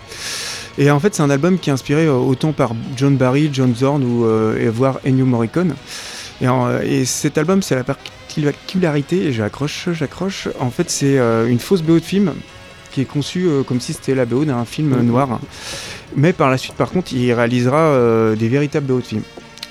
Et 0.79 0.91
en 0.91 0.99
fait, 1.01 1.15
c'est 1.15 1.23
un 1.23 1.31
album 1.31 1.59
qui 1.59 1.71
est 1.71 1.73
inspiré 1.73 2.07
euh, 2.07 2.15
autant 2.15 2.53
par 2.53 2.73
John 2.97 3.17
Barry, 3.17 3.51
John 3.53 3.75
Zorn 3.75 4.03
ou 4.03 4.25
euh, 4.25 4.59
et 4.59 4.69
voire 4.69 4.99
Ennio 5.07 5.27
Morricone. 5.27 5.75
Et, 6.41 6.49
en- 6.49 6.81
et 6.81 7.05
cet 7.05 7.39
album, 7.39 7.63
c'est 7.63 7.75
la 7.77 7.85
particularité, 7.85 9.27
et 9.27 9.33
j'accroche, 9.33 9.89
j'accroche. 9.93 10.49
En 10.59 10.71
fait, 10.71 10.91
c'est 10.91 11.19
euh, 11.19 11.47
une 11.49 11.59
fausse 11.61 11.83
BO 11.83 12.01
de 12.01 12.05
film 12.05 12.33
qui 12.91 13.03
est 13.03 13.05
conçue 13.05 13.47
euh, 13.47 13.63
comme 13.63 13.81
si 13.81 13.93
c'était 13.93 14.15
la 14.17 14.25
BO 14.25 14.45
d'un 14.45 14.65
film 14.65 14.89
Mhm. 14.97 15.07
noir. 15.07 15.39
Mais 16.17 16.33
par 16.33 16.51
la 16.51 16.59
suite, 16.59 16.75
par 16.75 16.91
contre, 16.91 17.13
il 17.13 17.33
réalisera 17.33 17.79
euh, 17.79 18.35
des 18.35 18.49
véritables 18.49 18.87
BO 18.87 18.97
de 18.99 19.05
film. 19.05 19.23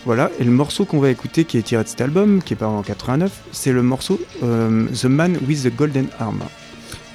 Voilà, 0.05 0.31
et 0.39 0.43
le 0.43 0.51
morceau 0.51 0.85
qu'on 0.85 0.99
va 0.99 1.09
écouter 1.09 1.43
qui 1.43 1.57
est 1.57 1.61
tiré 1.61 1.83
de 1.83 1.89
cet 1.89 2.01
album, 2.01 2.41
qui 2.41 2.53
est 2.53 2.55
paru 2.55 2.75
en 2.75 2.83
89, 2.83 3.43
c'est 3.51 3.73
le 3.73 3.83
morceau 3.83 4.19
euh, 4.43 4.87
The 4.87 5.05
Man 5.05 5.37
with 5.47 5.63
the 5.63 5.75
Golden 5.75 6.07
Arm. 6.19 6.39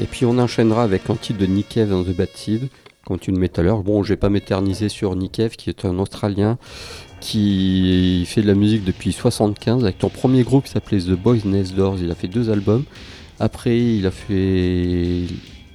Et 0.01 0.05
puis 0.05 0.27
on 0.27 0.39
enchaînera 0.39 0.83
avec 0.83 1.09
un 1.09 1.17
titre 1.17 1.39
de 1.39 1.47
Nick 1.47 1.71
Cave 1.71 1.89
dans 1.89 2.05
The 2.05 2.15
Bad 2.15 2.29
Seed, 2.35 2.69
comme 3.07 3.19
tu 3.19 3.31
le 3.31 3.39
mets 3.39 3.59
à 3.59 3.63
l'heure. 3.63 3.83
Bon, 3.83 4.03
je 4.03 4.11
vais 4.11 4.17
pas 4.17 4.29
m'éterniser 4.29 4.89
sur 4.89 5.17
Nick 5.17 5.33
Cave, 5.33 5.51
qui 5.57 5.71
est 5.71 5.85
un 5.85 5.99
Australien 5.99 6.59
qui 7.21 8.25
fait 8.27 8.43
de 8.43 8.47
la 8.47 8.55
musique 8.55 8.85
depuis 8.85 9.13
75, 9.13 9.83
avec 9.83 9.99
ton 9.99 10.11
premier 10.11 10.43
groupe 10.43 10.65
qui 10.65 10.73
s'appelait 10.73 10.99
The 10.99 11.13
Boys 11.13 11.39
Next 11.47 11.75
Doors. 11.75 11.97
Il 11.99 12.11
a 12.11 12.15
fait 12.15 12.29
deux 12.29 12.51
albums. 12.51 12.85
Après, 13.41 13.79
il 13.79 14.07
a 14.07 14.11
fait 14.11 15.23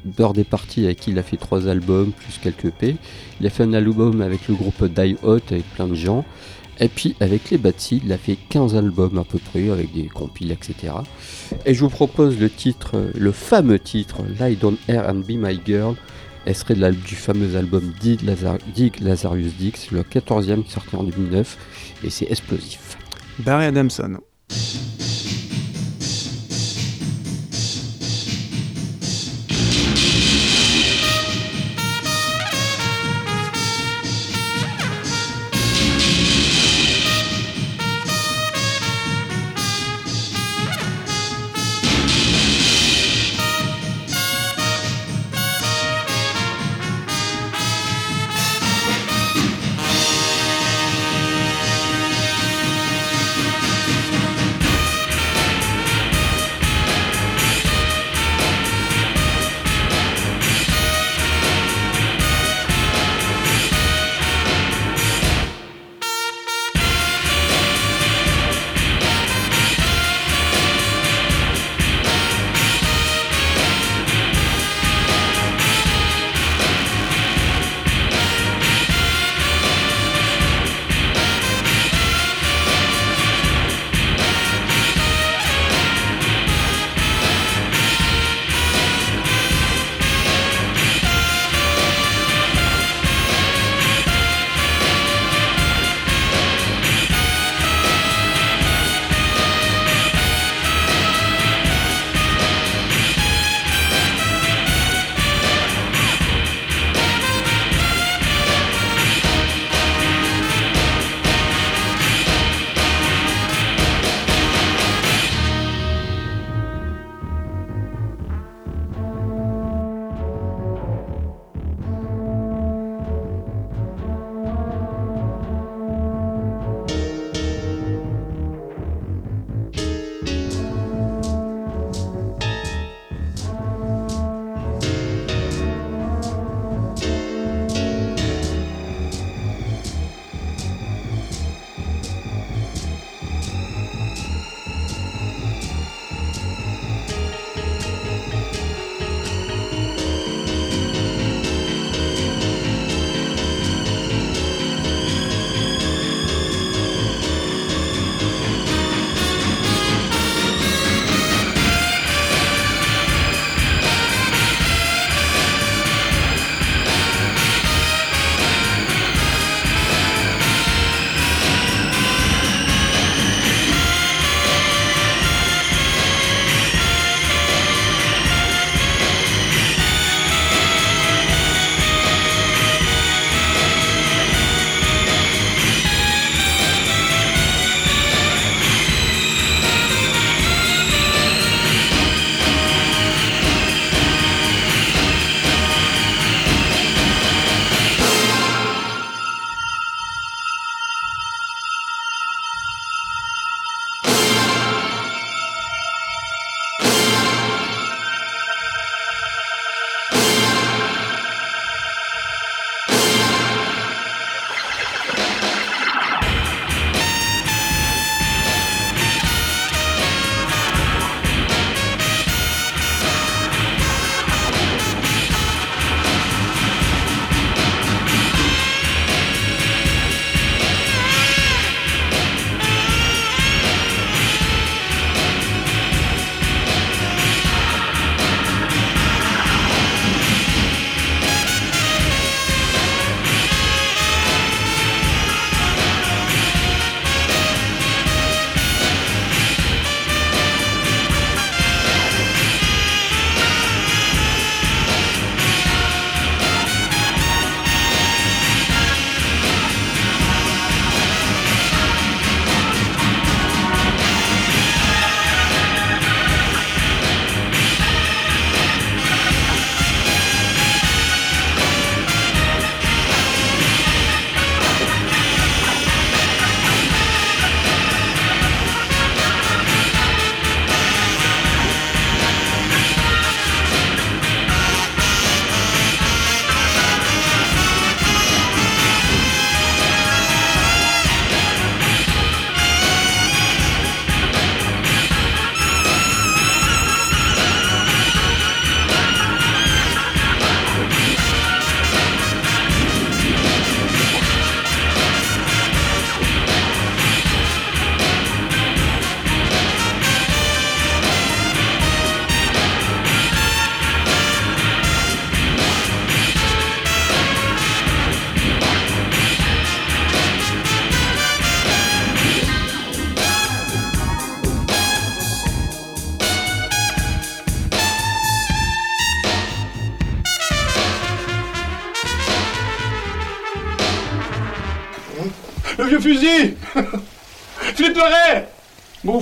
Bird 0.05 0.41
Party, 0.43 0.85
avec 0.85 0.99
qui 0.99 1.09
il 1.09 1.17
a 1.17 1.23
fait 1.23 1.37
trois 1.37 1.67
albums, 1.67 2.11
plus 2.11 2.37
quelques 2.37 2.65
EP. 2.65 2.97
Il 3.41 3.47
a 3.47 3.49
fait 3.49 3.63
un 3.63 3.73
album 3.73 4.21
avec 4.21 4.47
le 4.47 4.53
groupe 4.53 4.85
Die 4.85 5.15
Hot, 5.23 5.39
avec 5.49 5.63
plein 5.73 5.87
de 5.87 5.95
gens. 5.95 6.23
Et 6.79 6.87
puis 6.87 7.15
avec 7.19 7.49
les 7.51 7.57
Seed, 7.77 8.03
il 8.05 8.11
a 8.13 8.17
fait 8.17 8.37
15 8.49 8.75
albums 8.75 9.17
à 9.17 9.23
peu 9.23 9.37
près, 9.39 9.69
avec 9.69 9.93
des 9.93 10.07
compiles, 10.07 10.51
etc. 10.51 10.93
Et 11.65 11.73
je 11.73 11.81
vous 11.81 11.89
propose 11.89 12.39
le 12.39 12.49
titre, 12.49 12.91
euh, 12.95 13.11
le 13.17 13.31
fameux 13.31 13.79
titre 13.79 14.17
Lie 14.39 14.55
Down 14.55 14.77
Air 14.87 15.09
and 15.09 15.15
Be 15.27 15.31
My 15.31 15.59
Girl. 15.65 15.95
Elle 16.45 16.55
serait 16.55 16.75
de 16.75 16.81
du 16.91 17.15
fameux 17.15 17.55
album 17.57 17.93
Dig, 17.99 18.21
Lazar- 18.23 18.57
Lazarus 19.01 19.53
Dix, 19.57 19.91
le 19.91 20.03
14e 20.03 20.63
qui 20.63 20.71
sorti 20.71 20.95
en 20.95 21.03
2009, 21.03 21.57
et 22.03 22.09
c'est 22.09 22.31
explosif. 22.31 22.97
Barry 23.39 23.65
Adamson. 23.65 24.17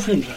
Hinge 0.07 0.36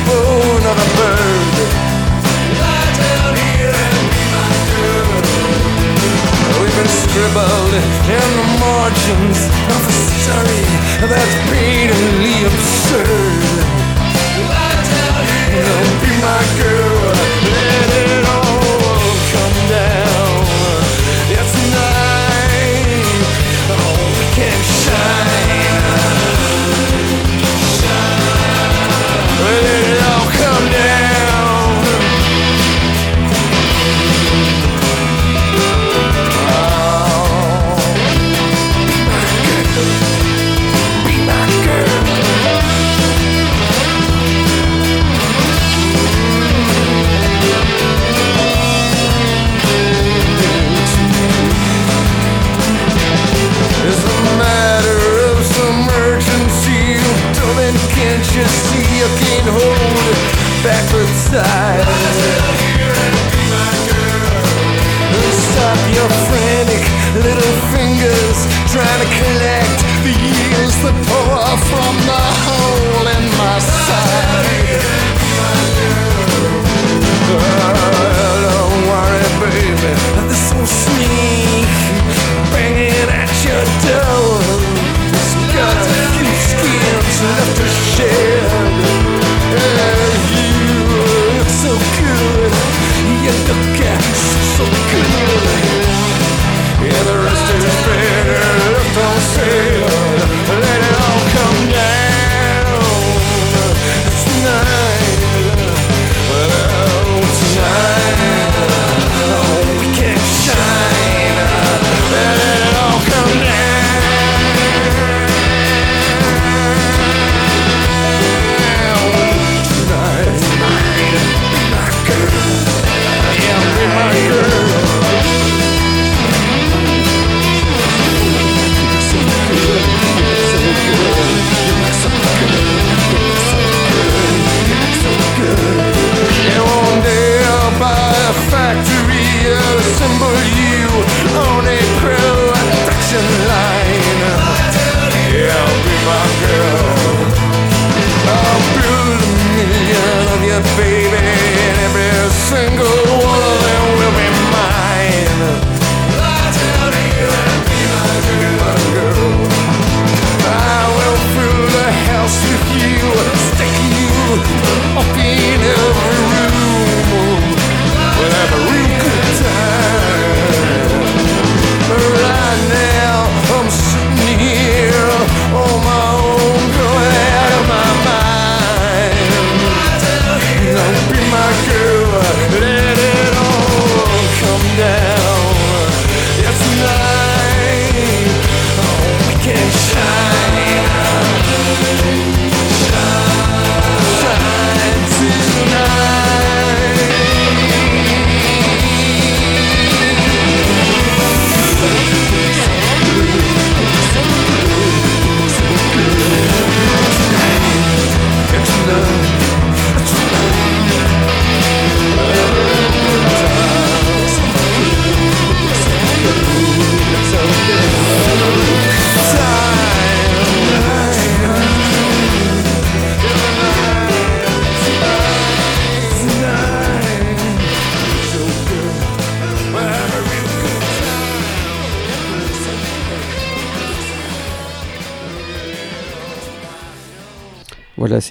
in 7.81 8.27
the 8.39 8.47
margins 8.59 9.39
of 9.75 9.81
a 9.81 9.95
story 10.21 10.63
that's 11.09 11.35
painfully 11.49 12.37
absurd. 12.49 13.65
Lie 14.49 14.81
down 14.91 15.19
here 15.29 15.51
tell 15.51 15.81
you, 15.85 15.95
be 16.01 16.11
my 16.21 16.41
girl. 16.59 16.80
backward 60.63 61.07
side. 61.07 61.85
Stop 65.51 65.79
your 65.89 66.09
frantic 66.29 66.83
little 67.17 67.55
fingers 67.73 68.37
trying 68.69 69.01
to 69.01 69.09
collect 69.19 69.77
the 70.05 70.13
years 70.13 70.73
that 70.83 70.97
pour 71.09 71.57
from 71.69 71.93
the 72.05 72.23
hole 72.45 73.07
in 73.09 73.25
my 73.41 73.57
side. 73.57 74.81
Girl, 77.27 77.77
don't 78.45 78.81
worry, 78.85 79.27
baby, 79.41 79.93
this 80.29 80.53
will 80.53 80.69
sneak 80.69 81.69
banging 82.53 83.09
at 83.09 83.33
your 83.45 83.65
door. 83.89 84.30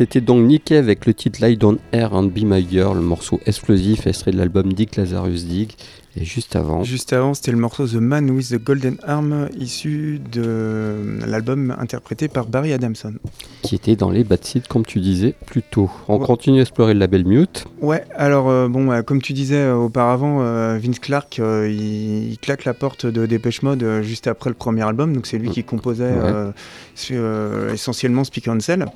C'était 0.01 0.23
donc 0.23 0.47
Nick 0.47 0.73
avec 0.73 1.05
le 1.05 1.13
titre 1.13 1.45
Lie 1.45 1.59
Down 1.59 1.77
Air 1.93 2.15
and 2.15 2.23
Be 2.23 2.39
My 2.39 2.67
Girl, 2.67 2.97
le 2.97 3.03
morceau 3.03 3.39
explosif 3.45 4.07
extrait 4.07 4.31
de 4.31 4.39
l'album 4.39 4.73
Dick 4.73 4.97
Lazarus 4.97 5.45
Dig. 5.45 5.73
Et 6.17 6.25
juste 6.25 6.57
avant, 6.57 6.83
Juste 6.83 7.13
avant, 7.13 7.35
c'était 7.35 7.53
le 7.53 7.57
morceau 7.59 7.87
The 7.87 7.95
Man 7.95 8.29
with 8.33 8.49
the 8.51 8.63
Golden 8.63 8.97
Arm, 9.07 9.49
issu 9.57 10.21
de 10.33 11.21
l'album 11.25 11.73
interprété 11.79 12.27
par 12.27 12.47
Barry 12.47 12.73
Adamson. 12.73 13.15
qui 13.63 13.77
était 13.77 13.95
dans 13.95 14.11
les 14.11 14.25
bad 14.25 14.45
seeds, 14.45 14.63
comme 14.69 14.85
tu 14.85 14.99
disais 14.99 15.35
plus 15.47 15.63
tôt. 15.63 15.89
On 16.09 16.19
Ouais. 16.19 16.27
continue 16.27 16.59
à 16.59 16.63
explorer 16.63 16.95
le 16.95 17.01
label 17.01 17.25
Mute. 17.25 17.65
Ouais, 17.81 18.03
alors 18.17 18.49
euh, 18.49 18.67
bon, 18.69 18.91
euh, 18.91 19.03
comme 19.03 19.23
tu 19.23 19.33
disais 19.35 19.55
euh, 19.63 19.75
auparavant, 19.77 20.39
euh, 20.41 20.79
Vince 20.83 20.99
Clark, 20.99 21.39
il, 21.39 22.31
il 22.33 22.39
claque 22.41 22.65
la 22.65 22.75
porte 22.75 23.07
de 23.07 23.27
Dépêche 23.27 23.63
Mode 23.63 24.01
juste 24.03 24.27
après 24.27 24.51
le 24.51 24.57
premier 24.57 24.83
album, 24.83 25.13
donc 25.15 25.27
c'est 25.27 25.39
lui 25.39 25.51
qui 25.51 25.63
composait 25.63 26.11
Ouais. 26.11 27.73
essentiellement 27.73 28.25
Speak 28.25 28.49
and 28.49 28.61
Cell. 28.61 28.87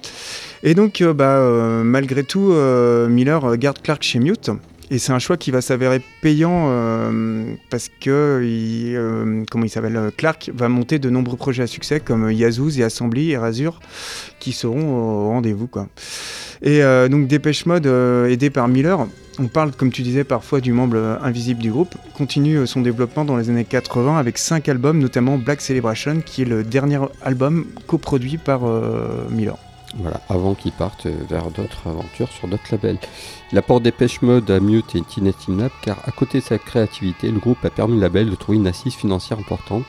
Et 0.65 0.75
donc, 0.75 1.03
bah, 1.03 1.39
malgré 1.85 2.25
tout, 2.25 2.53
Miller 3.09 3.57
garde 3.57 3.81
Clark 3.83 4.03
chez 4.03 4.19
Mute. 4.19 4.51
Et 4.91 4.99
c'est 4.99 5.12
un 5.12 5.18
choix 5.18 5.37
qui 5.37 5.51
va 5.51 5.61
s'avérer 5.61 6.03
payant 6.20 6.66
euh, 6.68 7.55
parce 7.70 7.89
que 7.89 8.41
euh, 8.43 9.43
comment 9.51 9.64
il 9.64 9.70
s'appelle 9.70 9.97
euh, 9.97 10.11
Clark 10.14 10.51
va 10.55 10.68
monter 10.68 10.99
de 10.99 11.09
nombreux 11.11 11.37
projets 11.37 11.62
à 11.62 11.66
succès 11.66 12.01
comme 12.01 12.30
Yazoo 12.30 12.70
et 12.70 12.82
Assembly 12.82 13.30
et 13.30 13.39
Razur 13.39 13.80
qui 14.41 14.53
seront 14.53 14.95
au 14.95 15.28
rendez-vous 15.28 15.66
quoi. 15.66 15.89
Et 16.62 16.82
euh, 16.82 17.09
donc 17.09 17.26
Dépêche 17.28 17.66
Mode 17.66 17.87
euh, 17.87 18.28
aidé 18.28 18.51
par 18.51 18.68
Miller, 18.68 19.07
on 19.39 19.49
parle 19.49 19.72
comme 19.72 19.91
tu 19.91 20.03
disais 20.03 20.24
parfois 20.24 20.61
du 20.61 20.72
membre 20.72 20.97
euh, 20.97 21.16
invisible 21.22 21.61
du 21.61 21.70
groupe, 21.70 21.95
continue 22.16 22.59
euh, 22.59 22.66
son 22.66 22.80
développement 22.80 23.24
dans 23.24 23.37
les 23.37 23.51
années 23.51 23.64
80 23.64 24.18
avec 24.18 24.39
cinq 24.39 24.68
albums 24.68 24.99
notamment 24.99 25.39
Black 25.39 25.61
Celebration 25.61 26.20
qui 26.24 26.43
est 26.43 26.47
le 26.47 26.62
dernier 26.62 26.99
album 27.22 27.66
coproduit 27.87 28.39
par 28.39 28.64
euh, 28.64 29.26
Miller. 29.30 29.59
Voilà, 29.97 30.20
avant 30.28 30.55
qu'ils 30.55 30.72
partent 30.72 31.07
euh, 31.07 31.14
vers 31.28 31.51
d'autres 31.51 31.86
aventures 31.86 32.30
sur 32.32 32.49
d'autres 32.49 32.64
labels. 32.72 32.99
L'apport 33.53 33.80
Dépêche 33.80 34.22
Mode 34.22 34.51
à 34.51 34.59
Mute 34.59 34.97
est 34.97 35.16
inestimable 35.16 35.74
car 35.82 35.99
à 36.05 36.11
côté 36.11 36.38
de 36.38 36.45
sa 36.45 36.59
créativité, 36.59 37.30
le 37.30 37.38
groupe 37.38 37.64
a 37.64 37.70
permis 37.70 37.97
au 37.97 38.01
label 38.01 38.28
de 38.28 38.34
trouver 38.34 38.59
une 38.59 38.66
assise 38.66 38.95
financière 38.95 39.38
importante, 39.38 39.84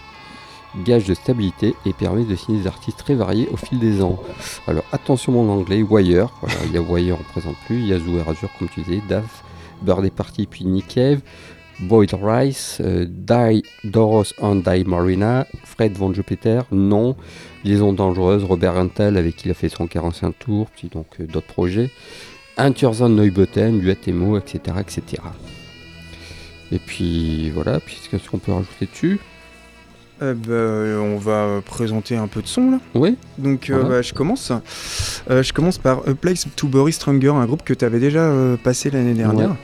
gage 0.84 1.06
de 1.06 1.16
stabilité 1.16 1.76
et 1.86 1.94
permet 1.94 2.24
de 2.24 2.36
signer 2.36 2.60
des 2.60 2.68
artistes 2.68 3.00
très 3.00 3.16
variés 3.16 3.50
au 3.52 3.58
fil 3.58 3.80
des 3.80 4.04
ans. 4.04 4.22
Alors 4.68 4.84
attention 4.92 5.32
mon 5.32 5.50
anglais, 5.50 5.82
Wire, 5.82 6.30
voilà, 6.42 6.56
il 6.66 6.74
y 6.74 6.78
a 6.78 6.82
Wire, 6.82 7.16
on 7.16 7.20
ne 7.20 7.24
présente 7.24 7.58
plus, 7.66 7.82
Yazoo 7.82 8.20
et 8.20 8.22
Razor 8.22 8.50
comme 8.60 8.70
tu 8.70 8.82
disais, 8.82 9.02
Dave, 9.10 9.26
Bird 9.82 10.06
est 10.06 10.12
parti 10.12 10.46
puis 10.46 10.66
Nick 10.66 10.90
Cave, 10.90 11.22
Boyd 11.80 12.16
Rice, 12.22 12.80
euh, 12.82 13.06
Di 13.08 13.64
Doros 13.84 14.34
and 14.42 14.58
Di 14.58 14.84
Marina, 14.86 15.46
Fred 15.64 15.94
Von 15.94 16.14
Jupiter, 16.14 16.66
non, 16.72 17.16
Liaison 17.64 17.94
dangereuse, 17.94 18.44
Robert 18.44 18.76
Rental 18.76 19.18
avec 19.18 19.36
qui 19.36 19.48
il 19.48 19.52
a 19.52 19.54
fait 19.54 19.70
son 19.70 19.88
45 19.88 20.38
tours, 20.38 20.68
puis 20.70 20.90
donc 20.90 21.08
euh, 21.20 21.26
d'autres 21.26 21.48
projets, 21.48 21.92
Unterson 22.58 23.10
Neubotten, 23.10 23.80
Duatemo, 23.80 24.38
etc., 24.38 24.78
etc. 24.80 25.22
Et 26.72 26.80
puis 26.80 27.50
voilà, 27.52 27.80
puis 27.80 27.98
qu'est-ce 28.10 28.30
qu'on 28.30 28.40
peut 28.40 28.54
rajouter 28.54 28.86
dessus? 28.86 29.20
Euh, 30.22 30.34
bah, 30.34 31.02
on 31.04 31.18
va 31.18 31.62
présenter 31.66 32.16
un 32.16 32.28
peu 32.28 32.42
de 32.42 32.48
son 32.48 32.72
là. 32.72 32.80
Oui, 32.94 33.18
Donc 33.38 33.70
euh, 33.70 33.74
Voilà. 33.76 33.90
bah, 33.90 34.02
je 34.02 34.14
commence. 34.14 34.52
Euh, 35.30 35.44
je 35.44 35.52
commence 35.52 35.78
par 35.78 36.00
A 36.08 36.14
Place 36.14 36.46
to 36.56 36.68
Bury 36.68 36.94
Stronger, 36.94 37.30
un 37.36 37.46
groupe 37.46 37.64
que 37.64 37.74
tu 37.74 37.84
avais 37.84 38.00
déjà 38.00 38.22
euh, 38.22 38.56
passé 38.56 38.90
l'année 38.90 39.14
dernière. 39.14 39.50
Ouais. 39.50 39.56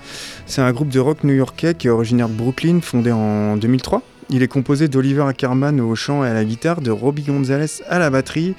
C'est 0.45 0.61
un 0.61 0.71
groupe 0.73 0.89
de 0.89 0.99
rock 0.99 1.23
new-yorkais 1.23 1.73
qui 1.75 1.87
est 1.87 1.89
originaire 1.89 2.27
de 2.27 2.33
Brooklyn, 2.33 2.79
fondé 2.81 3.11
en 3.13 3.55
2003. 3.55 4.01
Il 4.29 4.43
est 4.43 4.47
composé 4.49 4.87
d'Oliver 4.89 5.23
Ackerman 5.23 5.79
au 5.79 5.95
chant 5.95 6.23
et 6.25 6.27
à 6.27 6.33
la 6.33 6.43
guitare, 6.43 6.81
de 6.81 6.91
Robbie 6.91 7.23
Gonzalez 7.23 7.81
à 7.89 7.99
la 7.99 8.09
batterie 8.09 8.53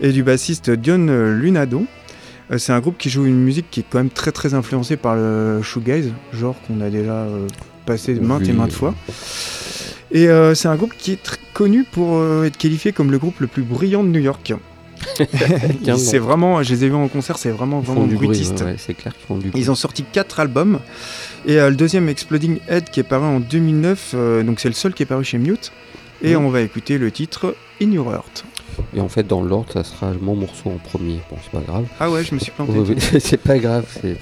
et 0.00 0.12
du 0.12 0.22
bassiste 0.22 0.70
Dion 0.70 1.06
Lunado. 1.30 1.84
C'est 2.58 2.72
un 2.72 2.80
groupe 2.80 2.98
qui 2.98 3.08
joue 3.08 3.24
une 3.24 3.40
musique 3.42 3.66
qui 3.70 3.80
est 3.80 3.84
quand 3.88 3.98
même 3.98 4.10
très 4.10 4.32
très 4.32 4.52
influencée 4.52 4.96
par 4.98 5.16
le 5.16 5.60
shoegaze, 5.62 6.10
genre 6.34 6.56
qu'on 6.66 6.80
a 6.82 6.90
déjà 6.90 7.26
passé 7.84 8.14
maintes 8.14 8.48
et 8.48 8.52
maintes 8.52 8.72
fois. 8.72 8.94
Et 10.10 10.28
euh, 10.28 10.54
c'est 10.54 10.68
un 10.68 10.76
groupe 10.76 10.94
qui 10.96 11.12
est 11.12 11.22
très 11.22 11.38
connu 11.54 11.84
pour 11.84 12.16
euh, 12.16 12.44
être 12.44 12.56
qualifié 12.56 12.92
comme 12.92 13.10
le 13.10 13.18
groupe 13.18 13.40
le 13.40 13.46
plus 13.46 13.62
brillant 13.62 14.04
de 14.04 14.08
New 14.08 14.20
York. 14.20 14.54
C'est 15.96 16.18
vraiment, 16.18 16.62
je 16.62 16.72
les 16.72 16.84
ai 16.84 16.88
vus 16.88 16.94
en 16.94 17.08
concert, 17.08 17.36
c'est 17.36 17.50
vraiment 17.50 17.80
ils 17.80 17.86
vraiment 17.86 18.06
du 18.06 18.14
bruit, 18.16 18.28
ouais, 18.28 18.62
ouais, 18.64 18.94
clair 18.94 19.12
qu'ils 19.12 19.26
font 19.26 19.36
du. 19.36 19.50
Ils 19.54 19.70
ont 19.70 19.74
sorti 19.74 20.02
quatre 20.02 20.40
albums 20.40 20.80
et 21.46 21.58
euh, 21.58 21.70
le 21.70 21.76
deuxième 21.76 22.08
Exploding 22.08 22.58
Head 22.68 22.90
qui 22.90 23.00
est 23.00 23.04
paru 23.04 23.26
en 23.26 23.40
2009, 23.40 24.12
euh, 24.14 24.42
donc 24.42 24.60
c'est 24.60 24.68
le 24.68 24.74
seul 24.74 24.94
qui 24.94 25.02
est 25.02 25.06
paru 25.06 25.24
chez 25.24 25.38
Mute. 25.38 25.72
Et 26.22 26.36
on 26.36 26.48
va 26.48 26.62
écouter 26.62 26.96
le 26.96 27.10
titre 27.10 27.54
In 27.82 27.90
Your 27.92 28.12
Heart. 28.12 28.44
Et 28.94 29.00
en 29.00 29.08
fait, 29.08 29.26
dans 29.26 29.42
l'ordre, 29.42 29.72
ça 29.72 29.84
sera 29.84 30.12
mon 30.20 30.34
morceau 30.34 30.70
en 30.70 30.78
premier. 30.78 31.20
Bon, 31.30 31.36
c'est 31.42 31.50
pas 31.50 31.64
grave. 31.64 31.86
Ah 32.00 32.10
ouais, 32.10 32.24
je 32.24 32.34
me 32.34 32.40
suis 32.40 32.50
planté. 32.50 32.72
C'est 33.20 33.36
pas 33.36 33.58
grave, 33.58 33.86
c'est 34.00 34.16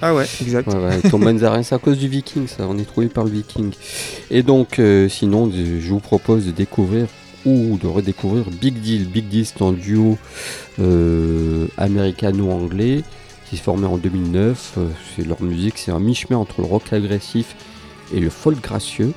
Ah 0.00 0.14
ouais, 0.14 0.26
exact. 0.40 0.68
Ouais, 0.68 0.78
ouais, 0.78 1.10
Tom 1.10 1.24
Manzarin, 1.24 1.62
c'est 1.62 1.74
à 1.74 1.78
cause 1.78 1.98
du 1.98 2.08
Viking, 2.08 2.46
ça, 2.46 2.66
on 2.68 2.78
est 2.78 2.84
trouvé 2.84 3.08
par 3.08 3.24
le 3.24 3.30
Viking. 3.30 3.72
Et 4.30 4.42
donc, 4.42 4.78
euh, 4.78 5.08
sinon, 5.08 5.50
je 5.50 5.88
vous 5.88 6.00
propose 6.00 6.46
de 6.46 6.52
découvrir 6.52 7.06
ou 7.44 7.78
de 7.80 7.86
redécouvrir 7.86 8.44
Big 8.50 8.80
Deal. 8.80 9.06
Big 9.08 9.28
Deal, 9.28 9.46
c'est 9.46 9.62
un 9.62 9.72
duo 9.72 10.18
euh, 10.78 11.66
américano-anglais 11.76 13.02
qui 13.48 13.56
se 13.56 13.62
formait 13.62 13.86
en 13.86 13.96
2009. 13.98 14.74
Euh, 14.78 14.88
c'est 15.16 15.26
leur 15.26 15.42
musique, 15.42 15.78
c'est 15.78 15.90
un 15.90 16.00
mi-chemin 16.00 16.38
entre 16.38 16.60
le 16.60 16.66
rock 16.66 16.92
agressif 16.92 17.56
et 18.12 18.20
le 18.20 18.30
folk 18.30 18.60
gracieux. 18.60 19.12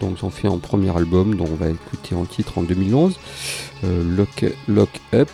Donc, 0.00 0.18
ils 0.20 0.24
ont 0.24 0.30
fait 0.30 0.48
un 0.48 0.58
premier 0.58 0.94
album 0.96 1.36
dont 1.36 1.46
on 1.50 1.54
va 1.54 1.68
écouter 1.68 2.14
en 2.14 2.24
titre 2.24 2.58
en 2.58 2.62
2011, 2.62 3.18
euh, 3.84 4.16
Lock, 4.16 4.44
Lock 4.68 5.00
Up. 5.12 5.30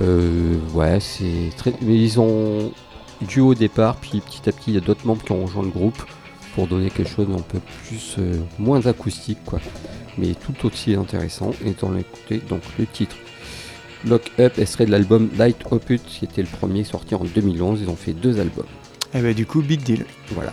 Euh, 0.00 0.56
ouais, 0.74 0.98
c'est 1.00 1.50
très. 1.56 1.72
Mais 1.82 1.96
ils 1.96 2.20
ont 2.20 2.72
duo 3.22 3.48
au 3.48 3.54
départ, 3.54 3.96
puis 3.96 4.20
petit 4.20 4.48
à 4.48 4.52
petit, 4.52 4.70
il 4.70 4.74
y 4.74 4.78
a 4.78 4.80
d'autres 4.80 5.06
membres 5.06 5.22
qui 5.22 5.32
ont 5.32 5.44
rejoint 5.44 5.62
le 5.62 5.70
groupe 5.70 6.02
pour 6.54 6.66
donner 6.66 6.90
quelque 6.90 7.10
chose 7.10 7.28
d'un 7.28 7.42
peu 7.42 7.60
plus, 7.86 8.16
euh, 8.18 8.36
moins 8.58 8.86
acoustique, 8.86 9.38
quoi. 9.44 9.60
Mais 10.18 10.34
tout 10.34 10.66
aussi 10.66 10.94
intéressant. 10.94 11.52
Et 11.64 11.72
dans 11.80 11.90
l'écouter, 11.90 12.42
donc 12.48 12.60
le 12.78 12.86
titre 12.86 13.16
Lock 14.04 14.30
Up 14.38 14.58
extrait 14.58 14.84
de 14.84 14.90
l'album 14.90 15.30
Light 15.36 15.58
Opus, 15.70 16.02
qui 16.02 16.24
était 16.24 16.42
le 16.42 16.48
premier 16.48 16.84
sorti 16.84 17.14
en 17.14 17.24
2011. 17.24 17.80
Ils 17.82 17.88
ont 17.88 17.96
fait 17.96 18.12
deux 18.12 18.40
albums. 18.40 18.66
Et 19.14 19.20
bah 19.20 19.32
du 19.32 19.46
coup, 19.46 19.62
Big 19.62 19.82
Deal. 19.82 20.04
Voilà. 20.30 20.52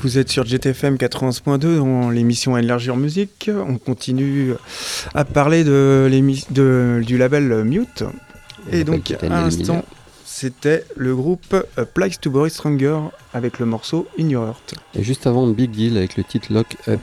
Vous 0.00 0.18
êtes 0.18 0.28
sur 0.30 0.44
GTFM 0.46 0.96
91.2 0.96 1.78
dans 1.78 2.10
l'émission 2.10 2.56
Élargir 2.56 2.96
Musique. 2.96 3.50
On 3.52 3.78
continue 3.78 4.52
à 5.14 5.24
parler 5.24 5.64
de 5.64 6.08
de- 6.50 7.02
du 7.04 7.18
label 7.18 7.64
Mute. 7.64 8.04
Et 8.70 8.84
donc, 8.84 9.12
à 9.22 9.28
l'instant, 9.28 9.84
c'était 10.24 10.84
le 10.96 11.16
groupe 11.16 11.56
A 11.76 11.84
Place 11.84 12.20
to 12.20 12.30
Boris 12.30 12.52
Stronger 12.54 12.98
avec 13.34 13.58
le 13.58 13.66
morceau 13.66 14.06
In 14.20 14.28
Your 14.28 14.46
Heart. 14.46 14.74
Et 14.94 15.02
juste 15.02 15.26
avant, 15.26 15.46
Big 15.48 15.70
Deal 15.70 15.96
avec 15.96 16.16
le 16.16 16.22
titre 16.24 16.52
Lock 16.52 16.76
Up. 16.86 17.00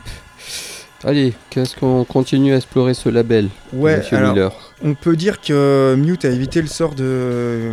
Allez, 1.04 1.34
qu'est-ce 1.50 1.76
qu'on 1.76 2.04
continue 2.06 2.54
à 2.54 2.58
explorer 2.58 2.94
ce 2.94 3.10
label 3.10 3.50
Ouais, 3.74 3.98
Monsieur 3.98 4.18
alors, 4.18 4.34
Miller? 4.34 4.52
on 4.84 4.96
peut 4.96 5.16
dire 5.16 5.40
que 5.42 5.96
Mute 5.98 6.26
a 6.26 6.30
évité 6.30 6.62
le 6.62 6.68
sort 6.68 6.96
de, 6.96 7.72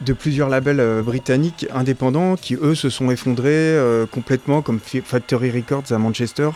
de 0.00 0.12
plusieurs 0.12 0.48
labels 0.48 0.80
euh, 0.80 1.02
britanniques 1.02 1.66
indépendants 1.74 2.36
qui, 2.36 2.54
eux, 2.54 2.74
se 2.74 2.88
sont 2.88 3.10
effondrés 3.10 3.48
euh, 3.50 4.06
complètement, 4.06 4.62
comme 4.62 4.80
Factory 4.80 5.50
Records 5.50 5.92
à 5.92 5.98
Manchester, 5.98 6.50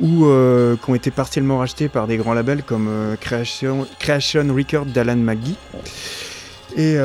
ou 0.00 0.26
euh, 0.26 0.76
qui 0.76 0.90
ont 0.90 0.94
été 0.94 1.10
partiellement 1.10 1.58
rachetés 1.58 1.88
par 1.88 2.06
des 2.06 2.16
grands 2.16 2.34
labels 2.34 2.62
comme 2.62 2.88
Creation, 3.20 3.86
Creation 3.98 4.46
Records 4.54 4.86
d'Alan 4.86 5.16
McGee. 5.16 5.56
Et 6.76 6.96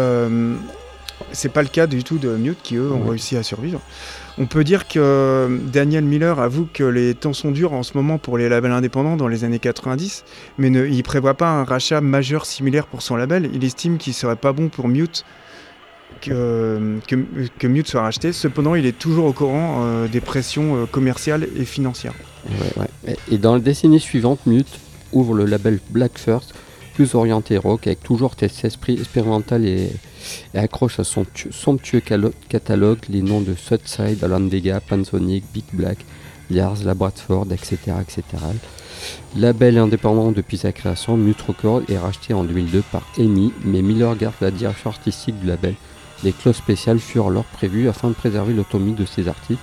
c'est 1.32 1.52
pas 1.52 1.62
le 1.62 1.68
cas 1.68 1.86
du 1.86 2.04
tout 2.04 2.18
de 2.18 2.30
Mute 2.36 2.60
qui, 2.64 2.76
eux, 2.76 2.92
ont 2.92 3.02
Ouais. 3.04 3.10
réussi 3.12 3.38
à 3.38 3.44
survivre. 3.44 3.82
On 4.38 4.46
peut 4.46 4.64
dire 4.64 4.88
que 4.88 5.60
Daniel 5.72 6.06
Miller 6.06 6.40
avoue 6.40 6.68
que 6.74 6.84
les 6.84 7.14
temps 7.14 7.34
sont 7.34 7.52
durs 7.52 7.74
en 7.74 7.84
ce 7.84 7.96
moment 7.96 8.18
pour 8.18 8.38
les 8.38 8.48
labels 8.50 8.72
indépendants 8.72 9.18
dans 9.18 9.28
les 9.28 9.44
années 9.44 9.60
90, 9.60 10.24
mais 10.58 10.70
ne, 10.70 10.86
il 10.88 11.04
prévoit 11.04 11.34
pas 11.34 11.50
un 11.50 11.66
rachat 11.66 12.00
majeur 12.02 12.46
similaire 12.46 12.88
pour 12.88 13.02
son 13.02 13.16
label. 13.18 13.50
Il 13.54 13.64
estime 13.66 13.98
qu'il 13.98 14.14
serait 14.14 14.38
pas 14.38 14.54
bon 14.54 14.70
pour 14.70 14.88
Mute 14.88 15.26
que, 16.22 17.00
que, 17.08 17.68
Mute 17.68 17.88
soit 17.88 18.02
racheté. 18.02 18.34
Cependant, 18.34 18.76
il 18.76 18.86
est 18.86 18.98
toujours 18.98 19.26
au 19.26 19.34
courant 19.34 19.80
euh, 19.84 20.08
des 20.08 20.22
pressions 20.22 20.76
euh, 20.76 20.86
commerciales 20.86 21.48
et 21.56 21.66
financières. 21.66 22.14
Et 23.30 23.38
dans 23.38 23.54
la 23.54 23.60
décennie 23.60 24.00
suivante, 24.00 24.40
Mute 24.46 24.80
ouvre 25.12 25.34
le 25.34 25.46
label 25.46 25.80
Black 25.90 26.18
First, 26.18 26.54
plus 26.94 27.16
orienté 27.16 27.58
rock, 27.58 27.88
avec 27.88 28.04
toujours 28.04 28.36
cet 28.40 28.64
esprit 28.66 28.94
expérimental 28.94 29.66
et, 29.66 29.92
accroche 30.54 31.00
à 31.00 31.04
son 31.04 31.26
tu- 31.34 31.52
somptueux 31.52 32.02
catalogue 32.50 33.00
les 33.10 33.22
noms 33.22 33.42
de 33.42 33.56
Southside, 33.56 34.24
Alan 34.24 34.42
Vega, 34.42 34.80
Pansonic, 34.82 35.46
Big 35.54 35.66
Black, 35.74 36.00
Lars, 36.50 36.78
La 36.84 36.94
Bradford, 36.94 37.48
etc., 37.52 37.78
etc. 38.02 38.24
Label 39.38 39.78
indépendant 39.78 40.32
depuis 40.32 40.58
sa 40.58 40.72
création, 40.72 41.16
Mute 41.16 41.42
Records 41.42 41.84
est 41.90 41.98
racheté 41.98 42.34
en 42.34 42.44
2002 42.44 42.84
par 42.92 43.08
EMI, 43.18 43.54
mais 43.64 43.82
Miller 43.82 44.16
garde 44.18 44.36
la 44.42 44.52
direction 44.52 44.90
artistique 44.90 45.40
du 45.40 45.48
label. 45.48 45.76
Des 46.24 46.32
clauses 46.32 46.58
spéciales 46.58 47.00
furent 47.00 47.28
alors 47.28 47.46
prévues 47.46 47.88
afin 47.90 48.10
de 48.10 48.14
préserver 48.14 48.54
l'autonomie 48.54 48.94
de 48.94 49.06
ses 49.06 49.28
artistes, 49.28 49.62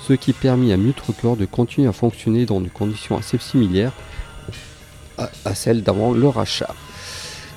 ce 0.00 0.12
qui 0.12 0.32
permit 0.32 0.72
à 0.72 0.76
Mute 0.76 1.00
Records 1.00 1.36
de 1.36 1.46
continuer 1.46 1.88
à 1.88 1.92
fonctionner 1.92 2.46
dans 2.46 2.60
des 2.60 2.68
conditions 2.68 3.16
assez 3.16 3.38
similaires 3.38 3.92
à, 5.18 5.30
à 5.44 5.54
celles 5.54 5.82
d'avant 5.82 6.12
le 6.12 6.28
rachat. 6.28 6.74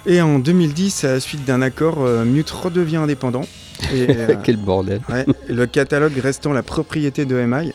Et 0.07 0.21
en 0.21 0.39
2010, 0.39 1.03
à 1.03 1.13
la 1.13 1.19
suite 1.19 1.43
d'un 1.43 1.61
accord, 1.61 1.97
euh, 1.99 2.23
Mute 2.23 2.49
redevient 2.49 2.95
indépendant. 2.95 3.45
Et, 3.93 4.07
euh, 4.09 4.35
Quel 4.41 4.55
bordel 4.55 5.01
Ouais, 5.09 5.25
le 5.49 5.65
catalogue 5.65 6.17
restant 6.17 6.53
la 6.53 6.63
propriété 6.63 7.25
de 7.25 7.35
MI, 7.35 7.73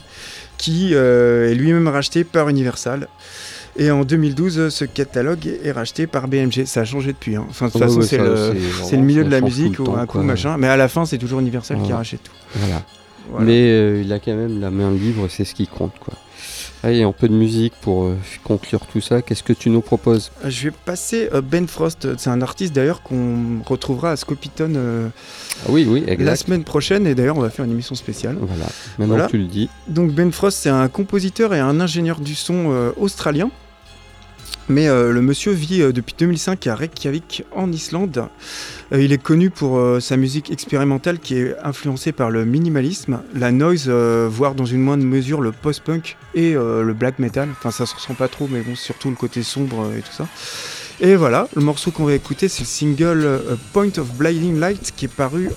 qui 0.57 0.95
euh, 0.95 1.51
est 1.51 1.55
lui-même 1.55 1.89
racheté 1.89 2.25
par 2.25 2.49
Universal. 2.49 3.07
Et 3.77 3.91
en 3.91 4.05
2012, 4.05 4.69
ce 4.69 4.85
catalogue 4.85 5.47
est 5.65 5.73
racheté 5.73 6.07
par 6.07 6.29
BMG. 6.29 6.65
Ça 6.67 6.81
a 6.81 6.85
changé 6.85 7.13
depuis. 7.13 7.37
hein. 7.37 7.47
Enfin, 7.49 7.67
de 7.69 7.73
toute 7.73 7.81
Ouais, 7.81 7.87
façon, 7.89 8.01
ouais, 8.01 8.07
c'est 8.07 8.97
le, 8.97 9.03
milieu 9.03 9.25
de 9.25 9.31
la 9.31 9.41
musique 9.41 9.79
ou 9.81 9.93
un 9.97 10.05
coup 10.07 10.19
quoi. 10.19 10.23
machin. 10.23 10.57
Mais 10.59 10.69
à 10.69 10.77
la 10.77 10.89
fin, 10.89 11.07
c'est 11.07 11.19
toujours 11.19 11.41
Universal 11.41 11.79
qui 11.83 11.93
rachète 11.93 12.23
tout. 12.23 12.33
Voilà. 12.57 12.83
Voilà. 13.31 13.47
Mais 13.47 13.63
euh, 13.71 14.03
il 14.05 14.13
a 14.13 14.19
quand 14.19 14.35
même 14.35 14.61
la 14.61 14.71
main 14.71 14.91
libre, 14.91 15.27
c'est 15.31 15.45
ce 15.45 15.55
qui 15.55 15.67
compte 15.67 15.93
quoi. 16.01 16.13
Allez, 16.85 17.05
un 17.05 17.13
peu 17.13 17.29
de 17.29 17.35
musique 17.35 17.73
pour 17.81 18.05
euh, 18.05 18.17
conclure 18.43 18.81
tout 18.93 19.01
ça. 19.01 19.23
Qu'est-ce 19.23 19.45
que 19.45 19.53
tu 19.53 19.71
nous 19.71 19.81
proposes? 19.81 20.33
Euh, 20.45 20.51
Je 20.51 20.65
vais 20.65 20.75
passer 20.85 21.29
euh, 21.33 21.41
Ben 21.41 21.69
Frost. 21.69 22.09
C'est 22.19 22.29
un 22.31 22.43
artiste 22.43 22.75
d'ailleurs 22.75 23.03
qu'on 23.03 23.61
retrouvera 23.65 24.11
à 24.11 24.17
Scopitone 24.17 24.75
euh, 24.77 25.09
Ah 25.65 25.71
Oui, 25.71 26.05
la 26.19 26.35
semaine 26.35 26.65
prochaine. 26.65 27.07
Et 27.07 27.15
d'ailleurs, 27.15 27.39
on 27.39 27.43
va 27.43 27.51
faire 27.51 27.65
une 27.65 27.71
émission 27.71 27.95
spéciale. 27.95 28.37
Voilà. 28.41 28.65
Maintenant 28.99 29.15
Voilà. 29.15 29.27
que 29.27 29.31
tu 29.31 29.39
le 29.39 29.47
dis. 29.47 29.71
Donc 29.87 30.11
Ben 30.13 30.33
Frost, 30.33 30.59
c'est 30.61 30.69
un 30.71 30.89
compositeur 30.89 31.55
et 31.55 31.61
un 31.61 31.81
ingénieur 31.81 32.19
du 32.21 32.35
son 32.35 32.93
australien. 33.01 33.51
Mais 34.69 34.89
euh, 34.89 35.13
le 35.13 35.21
monsieur 35.23 35.53
vit 35.53 35.83
euh, 35.83 35.93
depuis 35.93 36.15
2005 36.19 36.67
à 36.69 36.75
Reykjavik 36.77 37.45
en 37.55 37.73
Islande. 37.73 38.29
Euh, 38.93 39.03
il 39.03 39.13
est 39.13 39.23
connu 39.23 39.51
pour 39.51 39.81
sa 40.01 40.17
musique 40.17 40.51
expérimentale 40.51 41.19
qui 41.19 41.37
est 41.37 41.57
influencée 41.63 42.13
par 42.13 42.31
le 42.31 42.45
minimalisme, 42.45 43.23
la 43.35 43.51
noise, 43.51 43.89
voire 43.89 44.55
dans 44.55 44.65
une 44.65 44.81
moindre 44.81 45.05
mesure 45.05 45.41
le 45.41 45.53
post-punk 45.53 46.17
et 46.35 46.53
le 46.53 46.93
black 46.93 47.19
metal. 47.19 47.49
Enfin 47.53 47.71
ça 47.71 47.87
se 47.87 47.95
ressent 47.95 48.15
pas 48.15 48.29
trop 48.29 48.49
mais 48.51 48.61
bon 48.61 48.77
surtout 48.77 49.09
le 49.09 49.17
côté 49.17 49.43
sombre 49.43 49.91
et 49.97 50.01
tout 50.01 50.13
ça. 50.13 50.29
Et 51.01 51.17
voilà, 51.17 51.49
le 51.57 51.63
morceau 51.63 51.91
qu'on 51.91 52.05
va 52.05 52.15
écouter 52.15 52.49
c'est 52.49 52.63
le 52.63 52.67
single 52.67 53.41
Point 53.73 53.99
of 53.99 54.13
Blinding 54.15 54.61
Light 54.61 54.93
qui 54.95 55.07
est 55.07 55.15
paru 55.15 55.49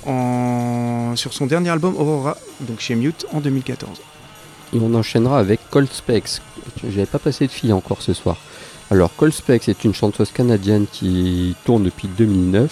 sur 1.15 1.33
son 1.33 1.45
dernier 1.45 1.69
album 1.69 1.95
Aurora, 1.97 2.37
donc 2.61 2.79
chez 2.79 2.95
Mute 2.95 3.25
en 3.33 3.41
2014. 3.41 3.99
Et 4.73 4.79
on 4.81 4.93
enchaînera 4.93 5.39
avec 5.39 5.59
Cold 5.69 5.91
Specs. 5.91 6.41
J'avais 6.89 7.05
pas 7.05 7.19
passé 7.19 7.47
de 7.47 7.51
fille 7.51 7.73
encore 7.73 8.01
ce 8.01 8.13
soir. 8.13 8.37
Alors, 8.91 9.15
Cold 9.15 9.33
Specs 9.33 9.67
est 9.67 9.83
une 9.83 9.95
chanteuse 9.95 10.31
canadienne 10.31 10.85
qui 10.91 11.55
tourne 11.65 11.83
depuis 11.83 12.07
2009. 12.07 12.71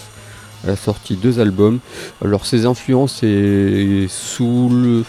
Elle 0.63 0.69
a 0.69 0.75
sorti 0.75 1.15
deux 1.15 1.39
albums. 1.39 1.79
Alors, 2.23 2.45
ses 2.45 2.67
influences, 2.67 3.17
c'est 3.21 4.05
soul, 4.09 5.03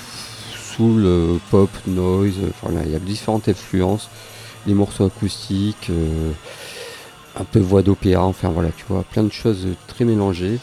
soul, 0.74 1.02
euh, 1.04 1.36
pop, 1.50 1.68
noise. 1.86 2.36
Enfin, 2.48 2.72
il 2.86 2.90
y 2.90 2.96
a 2.96 2.98
différentes 2.98 3.48
influences. 3.48 4.08
Des 4.66 4.72
morceaux 4.72 5.04
acoustiques, 5.04 5.90
euh, 5.90 6.32
un 7.38 7.44
peu 7.44 7.58
voix 7.58 7.82
d'opéra. 7.82 8.24
Enfin, 8.24 8.48
voilà, 8.48 8.70
tu 8.74 8.84
vois, 8.88 9.02
plein 9.04 9.24
de 9.24 9.32
choses 9.32 9.66
très 9.86 10.06
mélangées. 10.06 10.58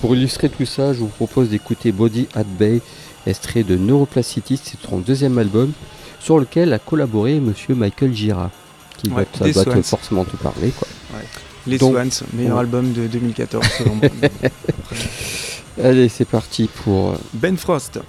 Pour 0.00 0.16
illustrer 0.16 0.48
tout 0.48 0.64
ça, 0.64 0.94
je 0.94 1.00
vous 1.00 1.08
propose 1.08 1.50
d'écouter 1.50 1.92
Body 1.92 2.26
at 2.34 2.44
Bay, 2.44 2.80
extrait 3.26 3.64
de 3.64 3.76
Neuroplasticity, 3.76 4.58
c'est 4.62 4.80
son 4.80 4.98
deuxième 4.98 5.36
album, 5.38 5.72
sur 6.20 6.38
lequel 6.38 6.72
a 6.72 6.78
collaboré 6.78 7.40
monsieur 7.40 7.74
Michael 7.74 8.14
Gira, 8.14 8.50
qui 8.98 9.08
Ouais, 9.10 9.26
ça 9.38 9.50
doit 9.50 9.64
te 9.64 9.82
forcément 9.82 10.24
te 10.24 10.36
parler. 10.36 10.70
Quoi. 10.78 10.86
Les 11.66 11.78
Donc- 11.78 11.94
Swans, 11.94 12.26
meilleur 12.34 12.54
Ouais. 12.56 12.60
album 12.60 12.92
de 12.92 13.06
2014 13.06 13.64
selon 13.78 13.94
moi. 13.96 14.08
Allez, 15.82 16.08
c'est 16.08 16.24
parti 16.24 16.68
pour... 16.84 17.10
euh, 17.10 17.16
Ben 17.34 17.56
Frost. 17.56 18.00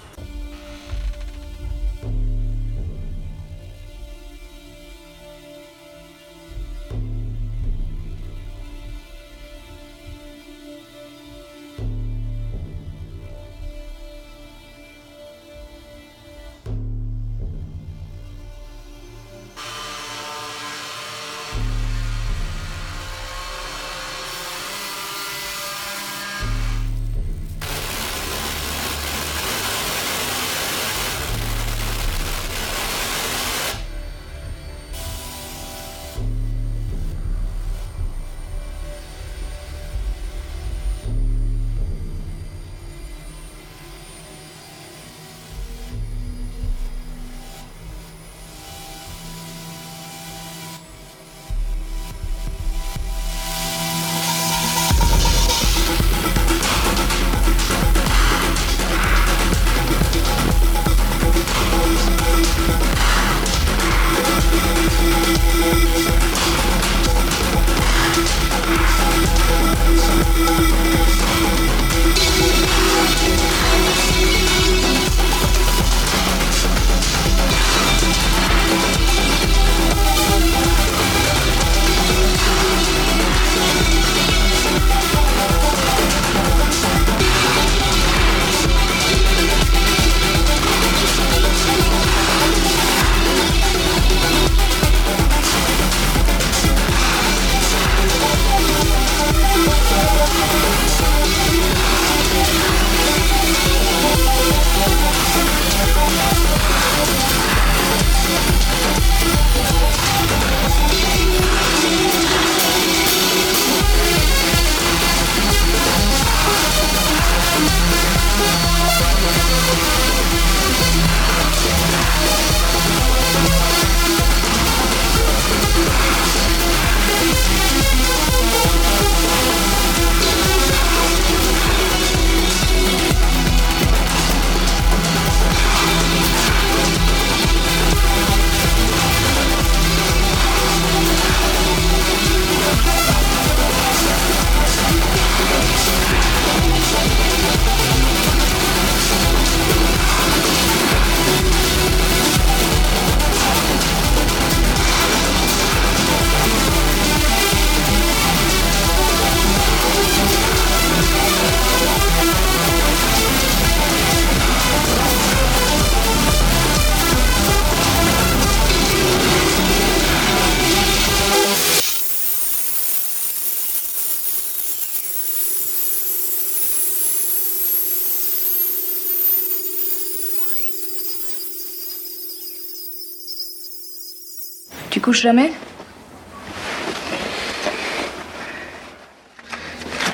Jamais? 185.12 185.52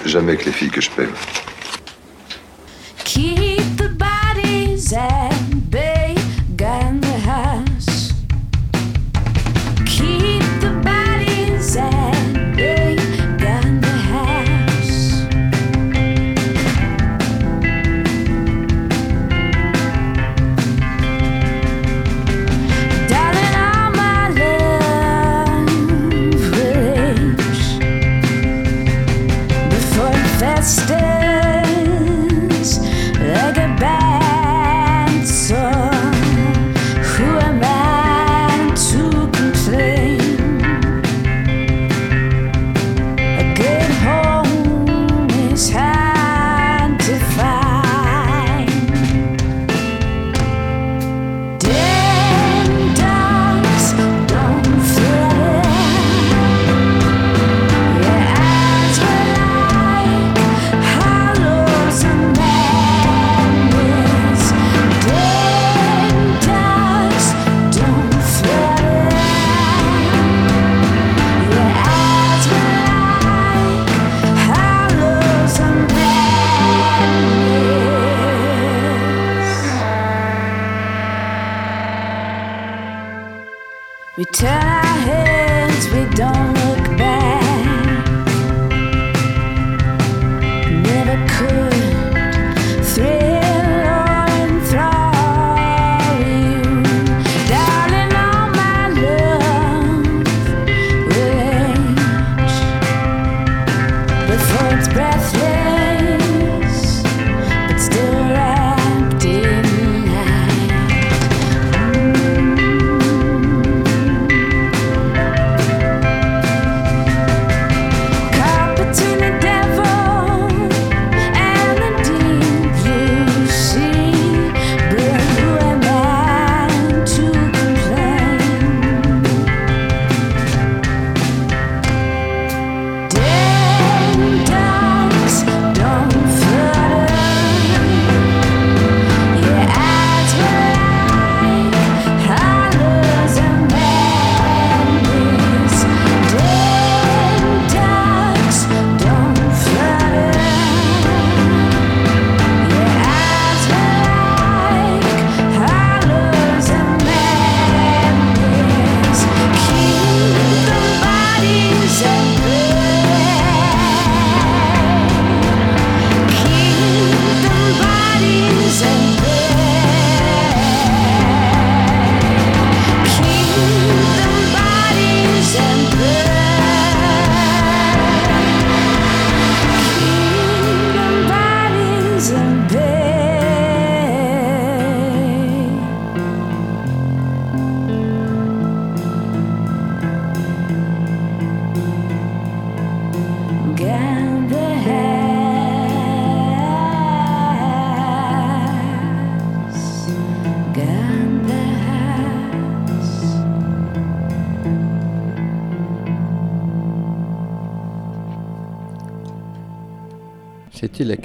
Jamais 0.05 0.33
avec 0.33 0.45
les 0.45 0.53
filles 0.53 0.71
que 0.71 0.81
je 0.81 0.91
pèle. 0.91 1.11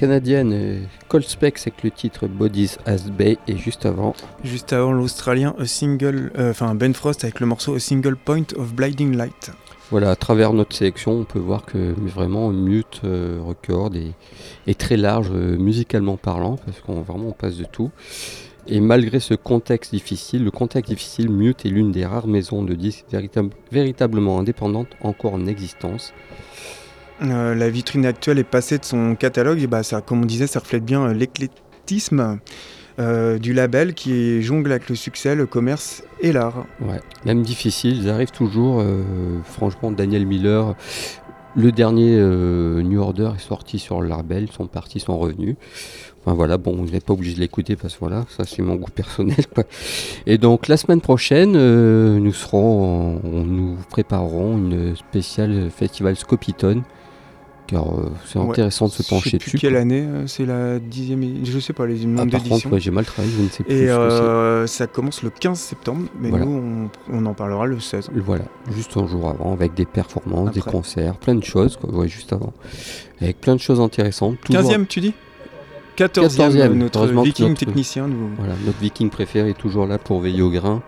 Canadienne 0.06 0.52
euh, 0.52 0.80
Cold 1.10 1.24
Specs 1.26 1.60
avec 1.62 1.84
le 1.84 1.92
titre 1.92 2.26
Bodies 2.28 2.72
as 2.88 3.08
Bay 3.12 3.38
et 3.48 3.56
juste 3.56 3.86
avant, 3.86 4.16
Juste 4.44 4.74
avant 4.74 4.92
l'Australien, 4.94 5.54
a 5.60 5.66
single, 5.68 6.32
euh, 6.40 6.50
enfin 6.50 6.74
Ben 6.74 6.92
Frost 6.96 7.24
avec 7.24 7.40
le 7.40 7.46
morceau 7.46 7.76
A 7.76 7.80
Single 7.80 8.16
Point 8.16 8.46
of 8.58 8.74
Blinding 8.74 9.16
Light. 9.16 9.52
voilà, 9.92 10.10
à 10.10 10.16
travers 10.16 10.54
notre 10.54 10.76
sélection, 10.76 11.12
on 11.12 11.24
peut 11.24 11.38
voir 11.38 11.66
que 11.66 11.94
vraiment 12.00 12.50
Mute 12.50 13.02
euh, 13.04 13.40
Record 13.46 13.96
est, 13.96 14.14
est 14.66 14.80
très 14.80 14.98
large 14.98 15.30
musicalement 15.30 16.18
parlant 16.18 16.56
parce 16.66 16.80
qu'on 16.82 17.02
vraiment 17.02 17.28
on 17.28 17.34
passe 17.34 17.58
de 17.58 17.66
tout. 17.66 17.92
Et 18.68 18.80
malgré 18.80 19.20
ce 19.20 19.36
contexte 19.36 19.94
difficile, 19.94 20.44
le 20.44 20.52
contexte 20.52 20.90
difficile, 20.90 21.30
Mute 21.30 21.64
est 21.64 21.70
l'une 21.70 21.92
des 21.92 22.08
rares 22.08 22.26
maisons 22.28 22.64
de 22.64 22.74
disques 22.74 23.06
véritable- 23.12 23.54
véritablement 23.72 24.40
indépendantes 24.40 24.90
encore 25.02 25.36
en 25.36 25.46
existence. 25.46 26.12
Euh, 27.24 27.54
la 27.54 27.70
vitrine 27.70 28.06
actuelle 28.06 28.40
est 28.40 28.44
passée 28.44 28.78
de 28.78 28.86
son 28.86 29.16
catalogue, 29.16 29.62
et 29.62 29.68
bah 29.68 29.84
ça, 29.84 30.02
comme 30.02 30.24
on 30.24 30.26
disait, 30.26 30.48
ça 30.48 30.60
reflète 30.60 30.84
bien 30.84 31.04
euh, 31.04 31.14
l'éclectisme 31.14 32.40
euh, 33.00 33.38
du 33.38 33.54
label 33.54 33.94
qui 33.94 34.42
jongle 34.42 34.72
avec 34.72 34.90
le 34.90 34.96
succès, 34.96 35.36
le 35.36 35.46
commerce 35.46 36.04
et 36.20 36.32
l'art. 36.32 36.66
Ouais, 36.82 37.00
même 37.26 37.44
difficile, 37.44 37.98
ils 38.04 38.10
arrivent 38.10 38.32
toujours. 38.32 38.84
franchement, 39.44 39.92
Daniel 39.92 40.26
Miller, 40.26 40.76
le 41.56 41.72
dernier 41.72 42.18
New 42.84 43.02
Order 43.02 43.32
est 43.36 43.42
sorti 43.42 43.80
sur 43.80 44.02
le 44.02 44.08
label, 44.08 44.48
ils 44.50 44.52
sont 44.52 44.68
partis, 44.68 45.00
sont 45.00 45.18
revenus. 45.18 45.56
Enfin 46.24 46.36
voilà, 46.36 46.58
bon, 46.58 46.76
vous 46.76 46.92
n'êtes 46.92 47.06
pas 47.06 47.14
obligé 47.14 47.34
de 47.34 47.40
l'écouter 47.40 47.76
parce 47.76 47.96
que 47.96 48.00
voilà, 48.00 48.26
ça 48.30 48.44
c'est 48.46 48.62
mon 48.62 48.76
goût 48.76 48.92
personnel. 48.94 49.46
Et 50.28 50.38
donc 50.38 50.68
la 50.68 50.78
semaine 50.78 51.02
prochaine, 51.02 51.54
nous 51.54 52.34
serons, 52.34 53.20
nous 53.24 53.78
préparerons 53.90 54.58
une 54.58 54.96
spéciale 54.96 55.70
festival 55.72 56.16
Scopiton. 56.16 56.84
Car 57.72 57.88
euh, 57.88 58.12
c'est 58.26 58.38
Ouais. 58.38 58.50
intéressant 58.50 58.88
de 58.88 58.92
se 58.92 58.98
Je 58.98 59.04
sais 59.04 59.10
pencher 59.16 59.38
plus 59.38 59.46
dessus. 59.46 59.58
quelle 59.60 59.72
quoi. 59.74 59.82
année, 59.82 60.02
euh, 60.02 60.28
c'est 60.28 60.46
la 60.46 60.78
dixième, 60.78 61.46
je 61.46 61.58
sais 61.60 61.72
pas 61.74 61.86
les 61.86 62.02
Ah, 62.04 62.18
par 62.18 62.26
d'éditions. 62.26 62.50
contre, 62.58 62.72
ouais, 62.74 62.80
j'ai 62.82 62.92
mal 62.92 63.06
travaillé, 63.06 63.34
je 63.38 63.42
ne 63.44 63.48
sais 63.50 63.64
plus. 63.64 63.74
Et 63.74 63.78
ce 63.78 63.82
que 63.82 63.88
c'est. 63.88 63.96
euh, 63.96 64.68
ça 64.68 64.88
commence 64.88 65.24
le 65.24 65.30
15 65.30 65.58
septembre, 65.58 66.08
mais 66.20 66.30
Voilà. 66.30 66.46
nous 66.46 66.90
on, 67.10 67.18
on 67.18 67.26
en 67.26 67.34
parlera 67.34 67.66
le 67.66 67.80
16. 67.80 68.10
Voilà, 68.14 68.44
juste 68.76 68.98
un 68.98 69.08
jour 69.08 69.30
avant, 69.30 69.54
avec 69.54 69.74
des 69.74 69.86
performances, 69.86 70.52
des 70.52 70.60
concerts, 70.62 71.16
plein 71.16 71.36
de 71.36 71.44
choses, 71.46 71.78
quoi, 71.78 71.90
ouais, 71.94 72.10
juste 72.10 72.34
avant. 72.34 72.52
Avec 73.22 73.40
plein 73.40 73.56
de 73.56 73.62
choses 73.62 73.80
intéressantes. 73.80 74.38
toujours- 74.42 74.62
15e 74.64 74.86
tu 74.88 75.00
dis? 75.00 75.14
14e, 75.96 76.30
14e, 76.30 76.74
notre 76.78 77.06
viking 77.24 77.50
notre- 77.50 77.60
technicien 77.66 78.08
nous... 78.08 78.30
Voilà, 78.38 78.54
notre 78.66 78.80
viking 78.80 79.10
préféré 79.10 79.52
est 79.52 79.58
toujours 79.58 79.86
là 79.88 79.98
pour 79.98 80.20
veiller 80.20 80.42
au 80.42 80.50
grain. 80.50 80.82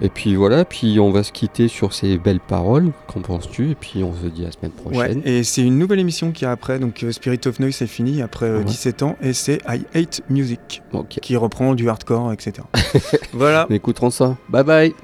Et 0.00 0.08
puis 0.08 0.34
voilà, 0.34 0.64
puis 0.64 0.98
on 0.98 1.10
va 1.10 1.22
se 1.22 1.30
quitter 1.32 1.68
sur 1.68 1.94
ces 1.94 2.18
belles 2.18 2.40
paroles. 2.40 2.90
Qu'en 3.06 3.20
penses-tu? 3.20 3.70
Et 3.70 3.74
puis 3.74 4.02
on 4.02 4.12
se 4.14 4.26
dit 4.26 4.42
à 4.42 4.46
la 4.46 4.52
semaine 4.52 4.72
Ouais, 4.84 4.92
prochaine. 4.92 5.22
et 5.24 5.44
c'est 5.44 5.62
une 5.62 5.78
nouvelle 5.78 6.00
émission 6.00 6.32
qui 6.32 6.44
est 6.44 6.48
après, 6.48 6.78
donc 6.80 7.02
euh, 7.04 7.12
Spirit 7.12 7.40
of 7.46 7.60
Noise 7.60 7.76
c'est 7.76 7.86
fini 7.86 8.20
après 8.22 8.46
euh, 8.46 8.58
Ouais. 8.58 8.64
17 8.64 9.02
ans, 9.04 9.16
et 9.22 9.32
c'est 9.32 9.60
I 9.68 9.84
Hate 9.94 10.22
Music, 10.28 10.82
qui 11.22 11.36
reprend 11.36 11.74
du 11.74 11.88
hardcore, 11.88 12.32
etc. 12.32 12.66
voilà. 13.32 13.66
On 13.70 13.74
écoutera 13.74 14.10
ça. 14.10 14.36
Bye 14.48 14.64
bye. 14.64 14.94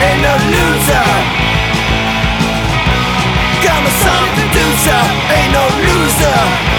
and 0.00 0.20
a 0.24 0.36
loser 0.52 1.06
Got 3.64 3.82
me 3.82 3.90
something 3.90 4.36
to 4.36 4.58
do, 4.58 4.64
ain't 5.32 5.52
no 5.52 5.64
loser. 5.88 6.75